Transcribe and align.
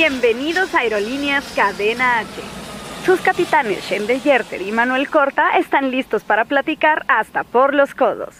Bienvenidos 0.00 0.74
a 0.74 0.78
Aerolíneas 0.78 1.44
Cadena 1.54 2.20
H. 2.20 2.28
Sus 3.04 3.20
capitanes 3.20 3.84
Shende 3.84 4.18
Yerter 4.18 4.62
y 4.62 4.72
Manuel 4.72 5.10
Corta 5.10 5.58
están 5.58 5.90
listos 5.90 6.24
para 6.24 6.46
platicar 6.46 7.04
hasta 7.06 7.44
por 7.44 7.74
los 7.74 7.94
codos. 7.94 8.34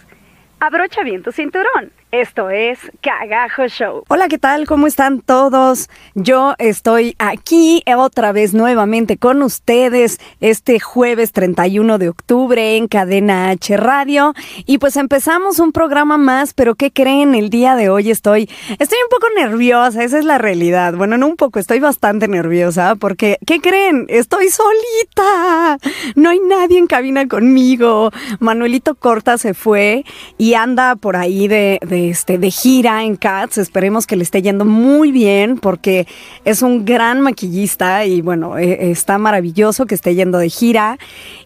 Abrocha 0.59 1.03
bien 1.03 1.21
tu 1.21 1.31
cinturón 1.31 1.91
esto 2.11 2.49
es 2.49 2.79
Cagajo 3.01 3.67
Show. 3.67 4.03
Hola, 4.09 4.27
¿qué 4.27 4.37
tal? 4.37 4.67
¿Cómo 4.67 4.85
están 4.85 5.21
todos? 5.21 5.89
Yo 6.13 6.55
estoy 6.57 7.15
aquí 7.19 7.83
otra 7.95 8.33
vez 8.33 8.53
nuevamente 8.53 9.17
con 9.17 9.41
ustedes 9.41 10.19
este 10.41 10.79
jueves 10.79 11.31
31 11.31 11.97
de 11.97 12.09
octubre 12.09 12.75
en 12.75 12.87
Cadena 12.87 13.49
H 13.49 13.77
Radio. 13.77 14.33
Y 14.65 14.77
pues 14.79 14.97
empezamos 14.97 15.59
un 15.59 15.71
programa 15.71 16.17
más, 16.17 16.53
pero 16.53 16.75
¿qué 16.75 16.91
creen? 16.91 17.33
El 17.33 17.49
día 17.49 17.75
de 17.75 17.89
hoy 17.89 18.11
estoy, 18.11 18.49
estoy 18.77 18.97
un 19.03 19.09
poco 19.09 19.27
nerviosa, 19.37 20.03
esa 20.03 20.19
es 20.19 20.25
la 20.25 20.37
realidad. 20.37 20.93
Bueno, 20.95 21.17
no 21.17 21.27
un 21.27 21.37
poco, 21.37 21.59
estoy 21.59 21.79
bastante 21.79 22.27
nerviosa 22.27 22.95
porque, 22.95 23.37
¿qué 23.45 23.61
creen? 23.61 24.05
Estoy 24.09 24.49
solita. 24.49 25.77
No 26.15 26.29
hay 26.29 26.39
nadie 26.39 26.77
en 26.77 26.87
cabina 26.87 27.27
conmigo. 27.27 28.11
Manuelito 28.39 28.95
Corta 28.95 29.37
se 29.37 29.53
fue 29.53 30.03
y 30.37 30.55
anda 30.55 30.97
por 30.97 31.15
ahí 31.15 31.47
de 31.47 31.79
este, 32.09 32.37
de 32.37 32.51
gira 32.51 33.03
en 33.03 33.15
Cats. 33.15 33.57
Esperemos 33.57 34.07
que 34.07 34.15
le 34.15 34.23
esté 34.23 34.41
yendo 34.41 34.65
muy 34.65 35.11
bien 35.11 35.57
porque 35.57 36.07
es 36.45 36.61
un 36.61 36.85
gran 36.85 37.21
maquillista 37.21 38.05
y 38.05 38.21
bueno, 38.21 38.57
e, 38.57 38.91
está 38.91 39.17
maravilloso 39.17 39.85
que 39.85 39.95
esté 39.95 40.15
yendo 40.15 40.37
de 40.37 40.49
gira. 40.49 40.97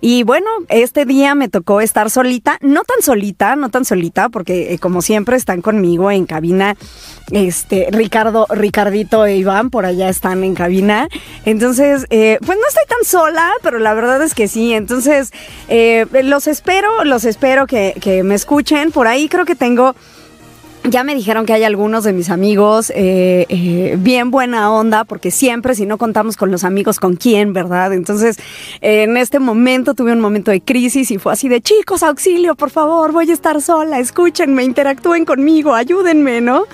Y 0.02 0.24
bueno, 0.24 0.48
este 0.70 1.06
día 1.06 1.36
me 1.36 1.50
tocó 1.50 1.82
estar 1.82 2.10
solita, 2.10 2.58
no 2.62 2.84
tan 2.84 3.02
solita, 3.02 3.56
no 3.56 3.70
tan 3.70 3.86
solita, 3.86 4.30
porque 4.30 4.74
eh, 4.74 4.80
como 4.80 5.02
siempre 5.02 5.36
están 5.36 5.62
conmigo 5.62 6.12
en 6.12 6.26
cabina, 6.26 6.76
este, 7.32 7.88
Ricardo, 7.92 8.46
Ricardito 8.50 9.26
e 9.26 9.38
Iván 9.38 9.70
por 9.70 9.86
allá 9.86 10.10
están 10.10 10.44
en 10.44 10.56
cabina. 10.56 11.08
Entonces, 11.46 12.06
eh, 12.10 12.38
pues 12.46 12.58
no 12.58 12.68
estoy 12.68 12.84
tan 12.88 13.06
sola, 13.06 13.52
pero 13.62 13.80
la 13.80 13.94
verdad 13.94 14.22
es 14.22 14.34
que 14.34 14.48
sí. 14.48 14.74
Entonces, 14.74 15.32
eh, 15.68 16.06
los 16.24 16.48
espero, 16.48 17.04
los 17.04 17.26
espero 17.26 17.68
que, 17.68 17.96
que 18.02 18.24
me 18.24 18.36
escuchen. 18.36 18.92
Por 18.92 19.08
ahí 19.08 19.28
creo 19.28 19.46
que 19.46 19.56
tengo 19.56 19.96
ya 20.90 21.04
me 21.04 21.16
dijeron 21.16 21.46
que 21.46 21.54
hay 21.54 21.64
algunos 21.64 22.04
de 22.04 22.14
mis 22.14 22.30
amigos 22.30 22.92
eh, 22.96 23.46
eh, 23.50 23.96
bien 24.00 24.32
buena 24.32 24.72
onda, 24.72 25.04
porque 25.04 25.32
siempre 25.32 25.76
si 25.76 25.86
no 25.86 25.98
contamos 25.98 26.38
con 26.38 26.52
los 26.52 26.64
amigos, 26.64 27.00
¿con 27.00 27.16
quién, 27.16 27.54
verdad? 27.54 27.94
Entonces, 27.94 28.38
en 28.82 29.18
este 29.18 29.40
momento 29.40 29.94
tuve 29.94 30.12
un 30.12 30.20
momento 30.20 30.52
de 30.52 30.62
crisis 30.62 31.12
y 31.12 31.18
fue 31.18 31.34
así 31.34 31.50
de, 31.50 31.62
chicos, 31.62 32.04
auxilio, 32.04 32.56
por 32.56 32.70
favor, 32.70 33.12
voy 33.12 33.30
a 33.30 33.34
estar 33.34 33.62
sola, 33.62 34.00
escúchenme, 34.00 34.64
interactúen 34.64 35.26
conmigo, 35.26 35.74
ayúdenme, 35.74 36.42
¿no? 36.42 36.66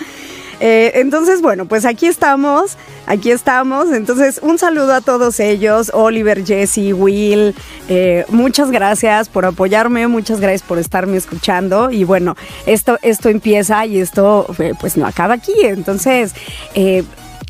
Eh, 0.63 0.99
entonces, 0.99 1.41
bueno, 1.41 1.65
pues 1.65 1.85
aquí 1.85 2.05
estamos, 2.05 2.77
aquí 3.07 3.31
estamos. 3.31 3.91
Entonces, 3.91 4.39
un 4.43 4.59
saludo 4.59 4.93
a 4.93 5.01
todos 5.01 5.39
ellos, 5.39 5.91
Oliver, 5.93 6.45
Jesse, 6.45 6.93
Will. 6.93 7.55
Eh, 7.89 8.25
muchas 8.29 8.69
gracias 8.69 9.27
por 9.27 9.45
apoyarme, 9.45 10.07
muchas 10.07 10.39
gracias 10.39 10.61
por 10.61 10.77
estarme 10.77 11.17
escuchando. 11.17 11.89
Y 11.89 12.03
bueno, 12.03 12.37
esto, 12.67 12.99
esto 13.01 13.29
empieza 13.29 13.87
y 13.87 13.99
esto 13.99 14.45
eh, 14.59 14.73
pues 14.79 14.97
no 14.97 15.07
acaba 15.07 15.33
aquí. 15.33 15.55
Entonces, 15.63 16.35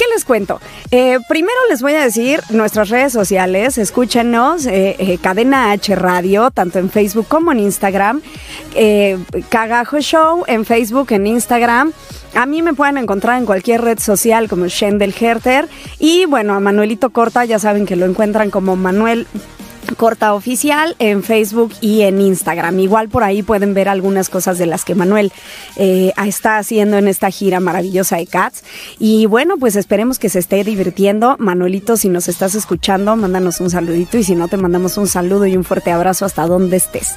¿Qué 0.01 0.07
les 0.15 0.25
cuento? 0.25 0.59
primero 1.29 1.59
les 1.69 1.83
voy 1.83 1.93
a 1.93 2.03
decir 2.03 2.41
nuestras 2.49 2.89
redes 2.89 3.13
sociales, 3.13 3.77
escúchenos, 3.77 4.67
Cadena 5.21 5.69
H 5.73 5.95
Radio, 5.95 6.49
tanto 6.49 6.79
en 6.79 6.89
Facebook 6.89 7.27
como 7.27 7.51
en 7.51 7.59
Instagram, 7.59 8.19
Cagajo 9.49 9.99
Show 9.99 10.43
en 10.47 10.65
Facebook, 10.65 11.11
en 11.11 11.27
Instagram. 11.27 11.93
A 12.33 12.47
mí 12.47 12.63
me 12.63 12.73
pueden 12.73 12.97
encontrar 12.97 13.37
en 13.37 13.45
cualquier 13.45 13.81
red 13.81 13.99
social 13.99 14.49
como 14.49 14.65
Shendel 14.65 15.13
Herter. 15.19 15.69
Y 15.99 16.25
bueno, 16.25 16.55
a 16.55 16.59
Manuelito 16.59 17.11
Corta 17.11 17.45
ya 17.45 17.59
saben 17.59 17.85
que 17.85 17.95
lo 17.95 18.07
encuentran 18.07 18.49
como 18.49 18.75
Manuel 18.75 19.27
Corta 19.95 20.33
Oficial 20.33 20.95
en 20.99 21.23
Facebook 21.23 21.73
y 21.81 22.01
en 22.01 22.21
Instagram. 22.21 22.79
Igual 22.79 23.09
por 23.09 23.23
ahí 23.23 23.43
pueden 23.43 23.73
ver 23.73 23.89
algunas 23.89 24.29
cosas 24.29 24.57
de 24.57 24.65
las 24.65 24.85
que 24.85 24.95
Manuel 24.95 25.31
eh, 25.75 26.13
está 26.25 26.57
haciendo 26.57 26.97
en 26.97 27.07
esta 27.07 27.29
gira 27.31 27.59
maravillosa 27.59 28.17
de 28.17 28.27
Cats. 28.27 28.63
Y 28.99 29.25
bueno, 29.25 29.57
pues 29.57 29.75
esperemos 29.75 30.19
que 30.19 30.29
se 30.29 30.39
esté 30.39 30.63
divirtiendo. 30.63 31.35
Manuelito, 31.39 31.97
si 31.97 32.09
nos 32.09 32.27
estás 32.27 32.55
escuchando, 32.55 33.15
mándanos 33.15 33.59
un 33.59 33.69
saludito 33.69 34.17
y 34.17 34.23
si 34.23 34.35
no, 34.35 34.47
te 34.47 34.57
mandamos 34.57 34.97
un 34.97 35.07
saludo 35.07 35.45
y 35.45 35.57
un 35.57 35.63
fuerte 35.63 35.91
abrazo 35.91 36.25
hasta 36.25 36.47
donde 36.47 36.77
estés. 36.77 37.15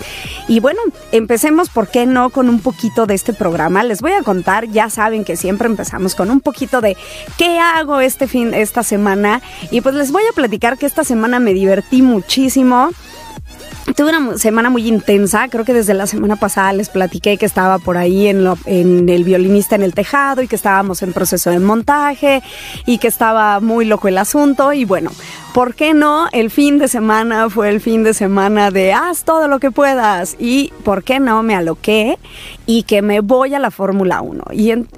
Y 0.49 0.61
bueno, 0.61 0.81
empecemos, 1.13 1.69
¿por 1.69 1.89
qué 1.89 2.07
no? 2.07 2.31
Con 2.31 2.49
un 2.49 2.61
poquito 2.61 3.07
de 3.07 3.15
este 3.15 3.33
programa. 3.33 3.85
Les 3.85 4.01
voy 4.01 4.13
a 4.13 4.23
contar, 4.23 4.69
ya 4.69 4.91
saben 4.91 5.25
que 5.25 5.37
siempre 5.37 5.69
empezamos 5.69 6.15
con 6.15 6.31
un 6.31 6.41
poquito 6.41 6.81
de 6.81 6.97
qué 7.39 7.59
hago 7.59 8.01
este 8.01 8.27
fin, 8.27 8.55
esta 8.55 8.83
semana. 8.83 9.43
Y 9.71 9.81
pues 9.81 9.95
les 9.95 10.11
voy 10.11 10.23
a 10.31 10.35
platicar 10.35 10.79
que 10.79 10.87
esta 10.87 11.05
semana 11.05 11.39
me 11.39 11.53
divertí 11.53 12.03
muchísimo 12.03 12.64
Tuve 13.97 14.17
una 14.17 14.39
semana 14.39 14.71
muy 14.71 14.89
intensa, 14.89 15.47
creo 15.49 15.65
que 15.65 15.75
desde 15.75 15.93
la 15.93 16.07
semana 16.07 16.37
pasada 16.37 16.73
les 16.73 16.89
platiqué 16.89 17.37
que 17.37 17.45
estaba 17.45 17.79
por 17.79 17.99
ahí 17.99 18.29
en, 18.29 18.47
en, 18.65 19.09
el 19.09 19.25
violinista 19.25 19.77
en 19.77 19.83
el 19.83 19.93
tejado 19.93 20.41
y 20.41 20.49
que 20.49 20.57
estábamos 20.57 21.03
en 21.03 21.13
proceso 21.13 21.51
de 21.51 21.59
montaje 21.59 22.43
y 22.87 22.99
que 22.99 23.09
estaba 23.09 23.61
muy 23.61 23.85
loco 23.85 24.09
el 24.09 24.17
asunto 24.17 24.73
y 24.73 24.87
bueno, 24.87 25.11
¿por 25.55 25.77
qué 25.77 25.95
no? 25.95 26.27
El 26.33 26.51
fin 26.51 26.81
de 26.81 26.89
semana 26.89 27.49
fue 27.49 27.69
el 27.69 27.81
fin 27.81 28.03
de 28.03 28.13
semana 28.13 28.73
de 28.73 28.93
haz 28.93 29.23
todo 29.23 29.47
lo 29.47 29.61
que 29.61 29.71
puedas 29.71 30.35
y 30.41 30.73
¿por 30.83 31.05
qué 31.05 31.21
no 31.21 31.45
me 31.45 31.55
aloqué 31.55 32.19
y 32.67 32.83
que 32.83 33.03
me 33.03 33.21
voy 33.21 33.55
a 33.55 33.61
la 33.61 33.71
Fórmula 33.71 34.21
1? 34.21 34.43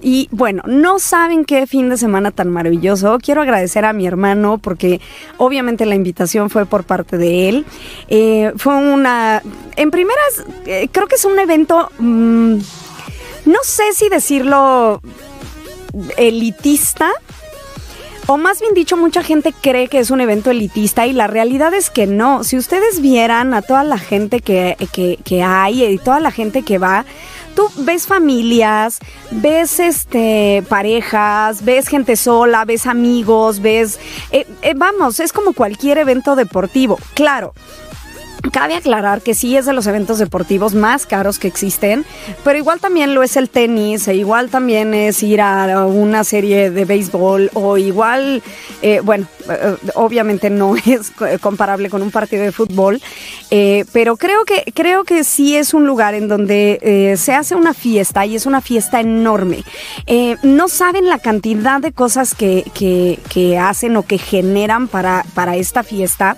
Y, 0.01 0.29
bueno, 0.33 0.63
no 0.67 0.99
saben 0.99 1.45
qué 1.45 1.67
fin 1.67 1.91
de 1.91 1.99
semana 1.99 2.31
tan 2.31 2.49
maravilloso. 2.49 3.19
Quiero 3.23 3.43
agradecer 3.43 3.85
a 3.85 3.93
mi 3.93 4.07
hermano 4.07 4.57
porque 4.57 5.03
obviamente 5.37 5.85
la 5.85 5.95
invitación 5.95 6.49
fue 6.49 6.65
por 6.65 6.85
parte 6.85 7.19
de 7.19 7.51
él. 7.51 7.67
Eh, 8.09 8.53
fue 8.57 8.77
una, 8.77 9.43
en 9.77 9.91
primeras, 9.91 10.43
eh, 10.65 10.89
creo 10.91 11.07
que 11.07 11.17
es 11.17 11.25
un 11.27 11.39
evento, 11.39 11.91
mm, 11.99 12.57
no 13.45 13.59
sé 13.63 13.93
si 13.93 14.09
decirlo 14.09 15.03
elitista, 16.17 17.13
o 18.27 18.37
más 18.37 18.61
bien 18.61 18.75
dicho, 18.75 18.97
mucha 18.97 19.23
gente 19.23 19.53
cree 19.53 19.89
que 19.89 20.01
es 20.01 20.11
un 20.11 20.21
evento 20.21 20.51
elitista 20.51 21.07
y 21.07 21.13
la 21.13 21.29
realidad 21.29 21.73
es 21.75 21.91
que 21.91 22.07
no. 22.07 22.43
Si 22.43 22.57
ustedes 22.57 23.01
vieran 23.01 23.55
a 23.55 23.63
toda 23.63 23.85
la 23.85 23.99
gente 23.99 24.41
que, 24.41 24.77
hay 25.45 25.85
y 25.85 25.99
toda 25.99 26.19
la 26.19 26.33
gente 26.33 26.63
que 26.63 26.79
va, 26.79 27.05
tú 27.55 27.69
ves 27.79 28.09
familias, 28.09 28.99
ves 29.31 29.79
este 29.79 30.65
parejas, 30.69 31.65
ves 31.65 31.87
gente 31.87 32.17
sola, 32.17 32.65
ves 32.65 32.87
amigos, 32.87 33.61
ves 33.61 34.01
eh, 34.33 34.47
eh, 34.63 34.75
vamos, 34.75 35.21
es 35.21 35.33
como 35.33 35.53
cualquier 35.53 35.99
evento 35.99 36.35
deportivo. 36.35 36.99
Claro, 37.15 37.55
Cabe 38.53 38.75
aclarar 38.75 39.23
que 39.23 39.35
sí 39.35 39.57
es 39.57 39.67
de 39.67 39.73
los 39.73 39.87
eventos 39.87 40.19
deportivos 40.19 40.75
más 40.75 41.07
caros 41.07 41.39
que 41.39 41.49
existen, 41.49 42.05
pero 42.45 42.59
igual 42.59 42.81
también 42.81 43.15
lo 43.15 43.23
es 43.23 43.37
el 43.37 43.49
tenis, 43.49 44.09
e 44.09 44.15
igual 44.15 44.51
también 44.51 44.95
es 44.95 45.23
ir 45.23 45.41
a 45.41 45.87
una 45.87 46.25
serie 46.25 46.71
de 46.71 46.85
béisbol, 46.85 47.51
o 47.55 47.77
igual, 47.77 48.43
eh, 48.83 49.01
bueno, 49.03 49.27
eh, 49.49 49.77
obviamente 49.95 50.51
no 50.51 50.77
es 50.87 51.13
comparable 51.41 51.91
con 51.91 52.03
un 52.03 52.11
partido 52.11 52.43
de 52.43 52.53
fútbol, 52.53 53.01
eh, 53.51 53.85
pero 53.93 54.17
creo 54.17 54.45
que, 54.45 54.73
creo 54.75 55.05
que 55.05 55.25
sí 55.25 55.57
es 55.57 55.75
un 55.75 55.87
lugar 55.87 56.15
en 56.15 56.29
donde 56.29 57.15
se 57.17 57.35
hace 57.35 57.55
una 57.55 57.75
fiesta 57.75 58.27
y 58.27 58.37
es 58.37 58.47
una 58.47 58.61
fiesta 58.61 59.01
enorme. 59.01 59.65
no 60.43 60.69
saben 60.69 61.09
la 61.09 61.19
cantidad 61.19 61.81
de 61.81 61.93
cosas 61.93 62.35
que, 62.35 62.65
que, 62.75 63.19
que 63.29 63.59
hacen 63.59 63.97
o 63.97 64.03
que 64.03 64.19
generan 64.19 64.89
para, 64.89 65.25
para 65.35 65.57
esta 65.57 65.83
fiesta. 65.83 66.37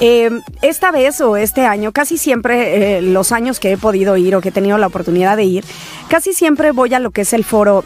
Eh, 0.00 0.30
esta 0.60 0.90
vez 0.90 1.20
o 1.20 1.36
este 1.36 1.64
año, 1.64 1.92
casi 1.92 2.18
siempre, 2.18 2.98
eh, 2.98 3.02
los 3.02 3.32
años 3.32 3.58
que 3.60 3.72
he 3.72 3.78
podido 3.78 4.16
ir 4.16 4.34
o 4.36 4.40
que 4.40 4.50
he 4.50 4.52
tenido 4.52 4.76
la 4.78 4.88
oportunidad 4.88 5.36
de 5.36 5.44
ir, 5.44 5.64
casi 6.08 6.34
siempre 6.34 6.72
voy 6.72 6.92
a 6.94 6.98
lo 6.98 7.10
que 7.10 7.22
es 7.22 7.32
el 7.32 7.44
foro 7.44 7.84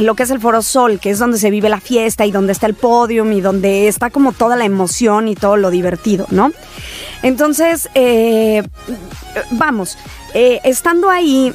lo 0.00 0.14
que 0.14 0.22
es 0.22 0.30
el 0.30 0.40
Foro 0.40 0.62
Sol, 0.62 0.98
que 0.98 1.10
es 1.10 1.18
donde 1.18 1.36
se 1.36 1.50
vive 1.50 1.68
la 1.68 1.80
fiesta 1.80 2.24
y 2.24 2.30
donde 2.30 2.52
está 2.52 2.66
el 2.66 2.72
podium 2.72 3.30
y 3.32 3.42
donde 3.42 3.88
está 3.88 4.08
como 4.08 4.32
toda 4.32 4.56
la 4.56 4.64
emoción 4.64 5.28
y 5.28 5.34
todo 5.34 5.58
lo 5.58 5.70
divertido, 5.70 6.26
¿no? 6.30 6.50
Entonces, 7.22 7.90
eh, 7.94 8.62
vamos, 9.52 9.98
estando 10.32 11.10
ahí, 11.10 11.52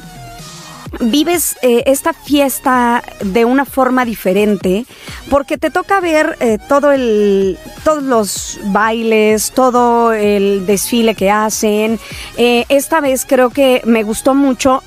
vives 1.00 1.56
eh, 1.62 1.84
esta 1.86 2.12
fiesta 2.12 3.02
de 3.20 3.44
una 3.44 3.64
forma 3.64 4.04
diferente 4.04 4.86
porque 5.30 5.58
te 5.58 5.70
toca 5.70 6.00
ver 6.00 6.36
eh, 6.40 6.58
todo 6.68 6.92
el, 6.92 7.58
todos 7.84 8.02
los 8.02 8.60
bailes, 8.64 9.52
todo 9.52 10.12
el 10.12 10.66
desfile 10.66 11.14
que 11.14 11.30
hacen. 11.30 11.98
Eh, 12.36 12.64
esta 12.68 13.00
vez 13.00 13.24
creo 13.26 13.50
que 13.50 13.82
me 13.84 14.02
gustó 14.02 14.34
mucho 14.34 14.82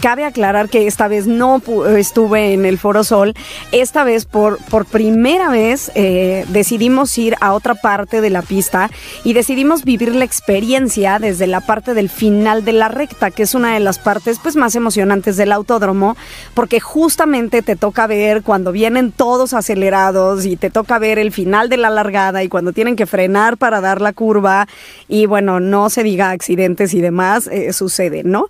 cabe 0.00 0.24
aclarar 0.24 0.68
que 0.68 0.86
esta 0.86 1.08
vez 1.08 1.26
no 1.26 1.62
estuve 1.96 2.52
en 2.52 2.64
el 2.64 2.78
Foro 2.78 3.04
Sol. 3.04 3.34
Esta 3.72 4.04
vez, 4.04 4.24
por, 4.24 4.58
por 4.66 4.86
primera 4.86 5.50
vez, 5.50 5.90
eh, 5.94 6.44
decidimos 6.48 7.16
ir 7.18 7.36
a 7.40 7.52
otra 7.52 7.74
parte 7.74 8.20
de 8.20 8.30
la 8.30 8.42
pista 8.42 8.90
y 9.24 9.32
decidimos 9.32 9.84
vivir 9.84 10.14
la 10.14 10.24
experiencia 10.24 11.18
desde 11.18 11.46
la 11.46 11.60
parte 11.60 11.94
del 11.94 12.08
final 12.08 12.64
de 12.64 12.72
la 12.72 12.88
recta, 12.88 13.30
que 13.30 13.42
es 13.42 13.54
una 13.54 13.74
de 13.74 13.80
las 13.80 13.98
partes 13.98 14.38
pues, 14.42 14.56
más 14.56 14.74
emocionantes 14.74 15.36
del 15.36 15.52
autódromo, 15.52 16.16
porque 16.54 16.80
justamente 16.80 17.62
te 17.62 17.76
toca 17.76 18.06
ver 18.06 18.42
cuando 18.42 18.72
vienen 18.72 19.12
todos 19.12 19.54
acelerados 19.54 20.46
y 20.46 20.56
te 20.56 20.70
toca 20.70 20.98
ver 20.98 21.18
el 21.18 21.32
final 21.32 21.68
de 21.68 21.76
la 21.76 21.90
largada 21.90 22.42
y 22.42 22.48
cuando 22.48 22.72
tienen 22.72 22.96
que 22.96 23.06
frenar 23.06 23.56
para 23.56 23.80
dar 23.80 24.00
la 24.00 24.12
curva 24.12 24.66
y 25.08 25.26
bueno, 25.26 25.60
no 25.60 25.90
se 25.90 26.02
diga 26.02 26.30
accidentes 26.30 26.94
y 26.94 27.00
demás, 27.00 27.48
eh, 27.48 27.72
sucede, 27.72 28.22
¿no? 28.24 28.46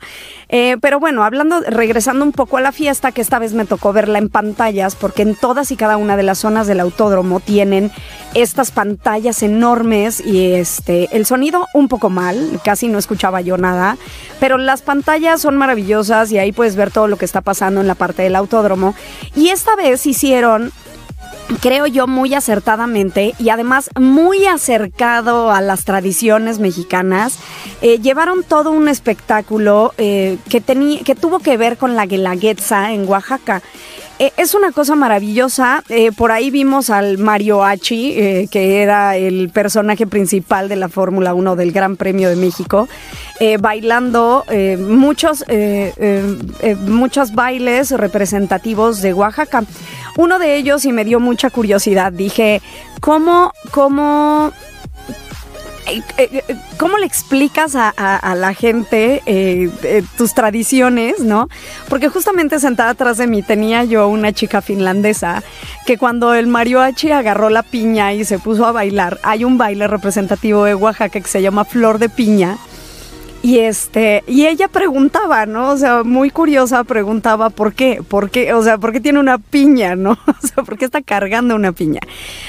Eh, 0.49 0.77
pero 0.81 0.99
bueno, 0.99 1.08
hablando, 1.17 1.61
regresando 1.61 2.25
un 2.25 2.33
poco 2.33 2.57
a 2.57 2.61
la 2.61 2.73
fiesta, 2.73 3.13
que 3.13 3.21
esta 3.21 3.39
vez 3.39 3.55
me 3.55 3.65
tocó 3.65 3.93
verla 3.93 4.19
en 4.19 4.29
pantallas, 4.29 4.95
porque 4.95 5.23
en 5.23 5.35
todas 5.35 5.71
y 5.71 5.77
cada 5.77 5.97
una 5.97 6.17
de 6.17 6.23
las 6.23 6.39
zonas 6.39 6.67
del 6.67 6.81
autódromo 6.81 7.41
tienen 7.41 7.91
estas 8.35 8.71
pantallas 8.71 9.43
enormes 9.43 10.21
y 10.25 10.53
este, 10.53 11.09
el 11.17 11.27
sonido 11.27 11.67
un 11.75 11.89
poco 11.89 12.11
mal, 12.11 12.61
casi 12.65 12.89
no 12.89 12.99
escuchaba 12.99 13.41
yo 13.41 13.57
nada, 13.57 13.97
pero 14.41 14.59
las 14.59 14.83
pantallas 14.83 15.41
son 15.41 15.57
maravillosas 15.57 16.31
y 16.33 16.39
ahí 16.39 16.53
puedes 16.53 16.77
ver 16.77 16.91
todo 16.91 17.09
lo 17.09 17.17
que 17.17 17.25
está 17.25 17.41
pasando 17.41 17.81
en 17.81 17.87
la 17.87 17.95
parte 17.95 18.23
del 18.23 18.37
autódromo. 18.37 18.95
Y 19.35 19.49
esta 19.49 19.75
vez 19.77 20.07
hicieron 20.07 20.73
creo 21.61 21.87
yo, 21.87 22.07
muy 22.07 22.35
acertadamente 22.35 23.35
y 23.39 23.49
además 23.51 23.91
muy 23.99 24.47
acercado 24.47 25.51
a 25.51 25.61
las 25.61 25.85
tradiciones 25.85 26.59
mexicanas. 26.59 27.39
Eh, 27.81 27.99
llevaron 27.99 28.43
todo 28.45 28.71
un 28.71 28.89
espectáculo 28.89 29.93
eh, 29.99 30.39
que, 30.49 30.61
que 30.61 31.15
tuvo 31.15 31.39
que 31.41 31.57
ver 31.57 31.77
con 31.77 31.97
la 31.97 32.07
Guelaguetza 32.07 32.93
en 32.93 33.09
Oaxaca. 33.09 33.63
Eh, 34.19 34.33
es 34.37 34.55
una 34.55 34.73
cosa 34.73 34.97
maravillosa. 34.97 35.85
por 36.17 36.33
ahí 36.33 36.51
vimos 36.51 36.91
al 36.91 37.19
Mario 37.19 37.65
Hachi, 37.65 38.49
que 38.51 38.83
era 38.83 39.17
el 39.17 39.49
personaje 39.51 40.09
principal 40.09 40.69
de 40.69 40.75
la 40.75 40.89
Fórmula 40.89 41.35
1 41.35 41.55
del 41.55 41.71
Gran 41.71 41.97
Premio 41.97 42.29
de 42.29 42.35
México, 42.35 42.89
bailando 43.61 44.45
muchos, 44.81 45.45
muchos 46.81 47.33
bailes 47.33 47.93
representativos 47.93 49.03
de 49.03 49.15
Oaxaca. 49.15 49.63
Uno 50.17 50.39
de 50.39 50.57
ellos, 50.57 50.85
y 50.85 50.93
me 50.93 51.05
dio 51.05 51.21
mucha 51.21 51.51
curiosidad, 51.51 52.13
dije, 52.13 52.63
¿cómo, 53.01 53.53
cómo 53.71 54.53
eh, 55.89 56.03
eh, 56.19 56.43
¿Cómo 56.77 56.99
le 56.99 57.07
explicas 57.07 57.75
a, 57.75 58.35
la 58.37 58.53
gente 58.53 59.23
eh, 59.25 59.71
tus 60.19 60.35
tradiciones, 60.35 61.21
no? 61.21 61.49
Porque 61.89 62.09
justamente 62.09 62.61
sentada 62.61 62.91
atrás 62.91 63.17
de 63.17 63.27
mí 63.27 63.43
tenía 63.43 63.85
yo 63.85 64.09
una 64.09 64.33
chica 64.33 64.61
finlandesa 64.61 65.43
que 65.87 65.97
cuando 65.97 66.35
el 66.35 66.47
mariachi 66.47 67.11
agarró 67.11 67.49
la 67.49 67.63
piña 67.63 68.13
y 68.13 68.25
se 68.25 68.39
puso 68.39 68.67
a 68.67 68.73
bailar, 68.73 69.19
hay 69.23 69.45
un 69.45 69.57
baile 69.57 69.89
representativo 69.89 70.65
de 70.65 70.75
Oaxaca 70.75 71.21
que 71.21 71.29
se 71.29 71.41
llama 71.41 71.65
Flor 71.65 71.99
de 71.99 72.11
Piña 72.11 72.59
y 73.43 73.61
este, 73.61 74.25
y 74.27 74.47
ella 74.47 74.69
preguntaba, 74.69 75.47
¿no? 75.47 75.71
O 75.71 75.77
sea, 75.77 76.03
muy 76.03 76.31
curiosa 76.31 76.83
preguntaba 76.85 77.51
por 77.51 77.73
qué, 77.73 78.03
por 78.07 78.31
qué, 78.31 78.53
o 78.53 78.63
sea, 78.63 78.79
por 78.79 78.93
qué 78.93 79.01
tiene 79.01 79.21
una 79.21 79.39
piña, 79.39 79.95
¿no? 79.95 80.19
O 80.29 80.47
sea, 80.47 80.63
por 80.65 80.79
qué 80.79 80.85
está 80.85 81.03
cargando 81.03 81.55
una 81.55 81.73
piña. 81.73 82.01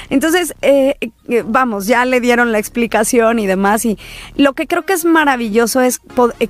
Entonces, 0.10 0.54
eh, 0.62 0.96
eh, 1.28 1.44
vamos, 1.46 1.88
ya 1.88 2.06
le 2.06 2.22
dieron 2.22 2.52
la 2.52 2.60
explicación 2.60 3.40
y 3.40 3.48
demás. 3.48 3.86
Y 3.86 3.98
lo 4.36 4.54
que 4.54 4.68
creo 4.68 4.86
que 4.86 4.94
es 4.94 5.06
maravilloso 5.06 5.82
es 5.82 6.00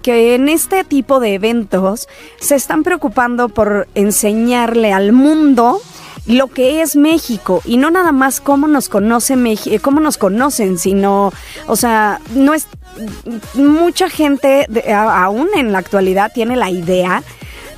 que 0.02 0.36
en 0.36 0.50
este 0.50 0.84
tipo 0.84 1.20
de 1.20 1.36
eventos 1.36 2.08
se 2.40 2.56
están 2.56 2.84
preocupando 2.84 3.50
por 3.50 3.88
enseñarle 3.96 4.94
al 4.94 5.12
mundo 5.12 5.82
lo 6.30 6.48
que 6.48 6.82
es 6.82 6.96
México 6.96 7.62
y 7.66 7.78
no 7.78 7.90
nada 7.90 8.12
más 8.12 8.40
cómo 8.40 8.68
nos 8.68 8.88
conoce 8.88 9.36
México, 9.36 9.76
cómo 9.82 10.00
nos 10.00 10.18
conocen, 10.18 10.78
sino, 10.78 11.34
o 11.66 11.76
sea, 11.76 12.22
no 12.36 12.54
es 12.54 12.68
mucha 13.56 14.10
gente 14.10 14.68
aún 14.94 15.48
en 15.56 15.72
la 15.72 15.80
actualidad 15.80 16.32
tiene 16.32 16.56
la 16.56 16.70
idea 16.70 17.24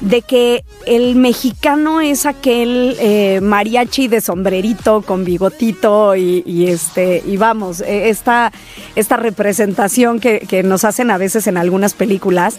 de 0.02 0.22
que 0.22 0.66
el 0.86 1.16
mexicano 1.16 2.02
es 2.02 2.26
aquel 2.26 2.98
eh, 3.00 3.40
mariachi 3.42 4.10
de 4.10 4.20
sombrerito 4.20 5.02
con 5.04 5.24
bigotito 5.24 6.16
y, 6.16 6.66
este 6.68 7.24
y 7.26 7.38
vamos 7.38 7.82
e, 7.82 8.10
esta 8.10 8.52
esta 8.96 9.16
representación 9.16 10.20
que, 10.20 10.40
que 10.40 10.64
nos 10.64 10.84
hacen 10.84 11.12
a 11.12 11.18
veces 11.18 11.48
en 11.48 11.56
algunas 11.56 11.94
películas 11.94 12.58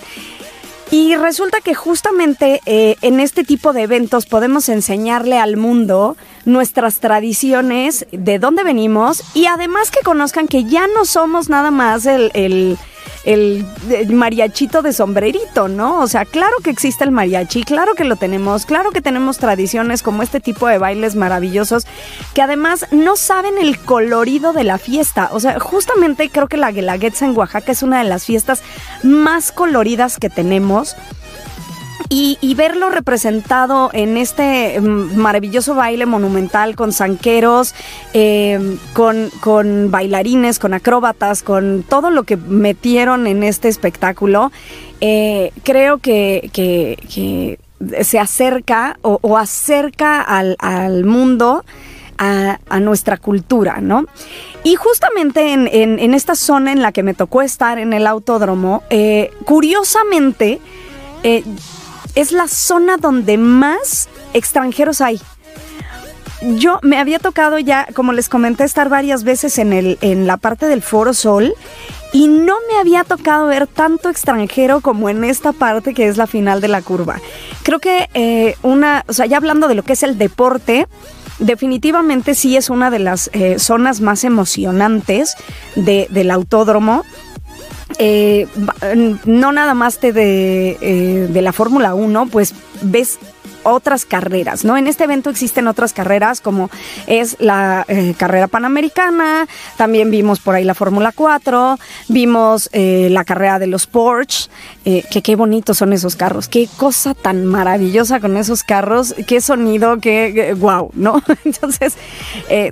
y 0.92 1.16
resulta 1.16 1.62
que 1.62 1.74
justamente 1.74 2.60
eh, 2.66 2.96
en 3.00 3.18
este 3.18 3.44
tipo 3.44 3.72
de 3.72 3.84
eventos 3.84 4.26
podemos 4.26 4.68
enseñarle 4.68 5.38
al 5.38 5.56
mundo 5.56 6.18
nuestras 6.44 7.00
tradiciones, 7.00 8.06
de 8.12 8.38
dónde 8.38 8.62
venimos 8.62 9.22
y 9.34 9.46
además 9.46 9.90
que 9.90 10.02
conozcan 10.02 10.48
que 10.48 10.64
ya 10.64 10.86
no 10.88 11.06
somos 11.06 11.48
nada 11.48 11.70
más 11.70 12.04
el 12.04 12.30
el, 12.34 12.76
mariachito 14.08 14.82
de 14.82 14.92
sombrerito, 14.92 15.68
¿no? 15.68 16.00
O 16.00 16.06
sea, 16.06 16.24
claro 16.24 16.56
que 16.62 16.70
existe 16.70 17.04
el 17.04 17.10
mariachi, 17.10 17.62
claro 17.62 17.94
que 17.94 18.04
lo 18.04 18.16
tenemos, 18.16 18.66
claro 18.66 18.90
que 18.90 19.00
tenemos 19.00 19.38
tradiciones 19.38 20.02
como 20.02 20.22
este 20.22 20.40
tipo 20.40 20.66
de 20.66 20.78
bailes 20.78 21.14
maravillosos 21.14 21.86
que 22.34 22.42
además 22.42 22.86
no 22.90 23.16
saben 23.16 23.58
el 23.58 23.78
colorido 23.78 24.52
de 24.52 24.64
la 24.64 24.78
fiesta. 24.78 25.28
O 25.32 25.40
sea, 25.40 25.60
justamente 25.60 26.30
creo 26.30 26.48
que 26.48 26.56
la 26.56 26.72
Guelaguetza 26.72 27.26
en 27.26 27.36
Oaxaca 27.36 27.72
es 27.72 27.82
una 27.82 27.98
de 27.98 28.08
las 28.08 28.24
fiestas 28.24 28.62
más 29.02 29.52
coloridas 29.52 30.18
que 30.18 30.30
tenemos. 30.30 30.96
Y, 32.08 32.54
verlo 32.54 32.90
representado 32.90 33.90
en 33.92 34.16
este 34.16 34.80
mm, 34.80 35.16
maravilloso 35.16 35.74
baile 35.74 36.06
monumental 36.06 36.76
con 36.76 36.92
zanqueros, 36.92 37.74
em, 38.12 38.78
con, 38.92 39.90
bailarines, 39.90 40.58
con 40.58 40.74
acróbatas, 40.74 41.42
con 41.42 41.82
todo 41.88 42.10
lo 42.10 42.24
que 42.24 42.36
metieron 42.36 43.26
en 43.26 43.42
este 43.42 43.68
espectáculo, 43.68 44.52
eh, 45.00 45.52
creo 45.64 45.98
que, 45.98 46.50
se 48.02 48.18
acerca 48.18 48.98
o, 49.02 49.36
acerca 49.36 50.20
al, 50.20 51.04
mundo. 51.04 51.64
A, 52.18 52.58
nuestra 52.78 53.16
cultura, 53.16 53.80
¿no? 53.80 54.04
Y 54.62 54.76
justamente 54.76 55.52
en, 55.52 56.14
esta 56.14 56.36
zona 56.36 56.70
en 56.70 56.80
la 56.80 56.92
que 56.92 57.02
me 57.02 57.14
tocó 57.14 57.42
estar 57.42 57.80
en 57.80 57.92
el 57.92 58.06
autódromo, 58.06 58.84
eh, 58.90 59.32
curiosamente, 59.44 60.60
eh, 61.24 61.42
es 62.14 62.32
la 62.32 62.48
zona 62.48 62.96
donde 62.96 63.38
más 63.38 64.08
extranjeros 64.34 65.00
hay. 65.00 65.20
Yo 66.56 66.80
me 66.82 66.98
había 66.98 67.20
tocado 67.20 67.58
ya, 67.58 67.86
como 67.94 68.12
les 68.12 68.28
comenté, 68.28 68.64
estar 68.64 68.88
varias 68.88 69.22
veces 69.22 69.58
en, 69.58 69.72
el, 69.72 69.98
en 70.00 70.26
la 70.26 70.36
parte 70.36 70.66
del 70.66 70.82
Foro 70.82 71.14
Sol 71.14 71.54
y 72.12 72.26
no 72.26 72.54
me 72.68 72.78
había 72.78 73.04
tocado 73.04 73.46
ver 73.46 73.68
tanto 73.68 74.08
extranjero 74.10 74.80
como 74.80 75.08
en 75.08 75.22
esta 75.24 75.52
parte 75.52 75.94
que 75.94 76.08
es 76.08 76.16
la 76.16 76.26
final 76.26 76.60
de 76.60 76.68
la 76.68 76.82
curva. 76.82 77.20
Creo 77.62 77.78
que 77.78 78.08
eh, 78.14 78.56
una, 78.62 79.04
o 79.06 79.12
sea, 79.12 79.26
ya 79.26 79.36
hablando 79.36 79.68
de 79.68 79.76
lo 79.76 79.84
que 79.84 79.92
es 79.92 80.02
el 80.02 80.18
deporte, 80.18 80.88
definitivamente 81.38 82.34
sí 82.34 82.56
es 82.56 82.70
una 82.70 82.90
de 82.90 82.98
las 82.98 83.30
eh, 83.32 83.58
zonas 83.58 84.00
más 84.00 84.24
emocionantes 84.24 85.34
del 85.76 86.30
autódromo 86.30 87.04
eh, 88.04 88.48
no 89.24 89.52
nada 89.52 89.74
más 89.74 90.00
de, 90.00 90.12
de, 90.12 90.78
eh, 90.80 91.28
de 91.30 91.42
la 91.42 91.52
Fórmula 91.52 91.94
1, 91.94 92.26
pues 92.26 92.54
ves 92.82 93.18
otras 93.64 94.04
carreras, 94.04 94.64
¿no? 94.64 94.76
En 94.76 94.86
este 94.86 95.04
evento 95.04 95.30
existen 95.30 95.66
otras 95.66 95.92
carreras 95.92 96.40
como 96.40 96.70
es 97.06 97.36
la 97.38 97.84
eh, 97.88 98.14
carrera 98.16 98.46
panamericana, 98.48 99.46
también 99.76 100.10
vimos 100.10 100.40
por 100.40 100.54
ahí 100.54 100.64
la 100.64 100.74
Fórmula 100.74 101.12
4, 101.14 101.78
vimos 102.08 102.68
eh, 102.72 103.08
la 103.10 103.24
carrera 103.24 103.58
de 103.58 103.66
los 103.66 103.86
Porsche, 103.86 104.50
eh, 104.84 105.04
que 105.10 105.22
qué 105.22 105.36
bonitos 105.36 105.78
son 105.78 105.92
esos 105.92 106.16
carros, 106.16 106.48
qué 106.48 106.68
cosa 106.76 107.14
tan 107.14 107.46
maravillosa 107.46 108.20
con 108.20 108.36
esos 108.36 108.62
carros, 108.62 109.14
qué 109.26 109.40
sonido, 109.40 109.98
qué 109.98 110.54
wow, 110.58 110.90
¿no? 110.94 111.22
Entonces, 111.44 111.96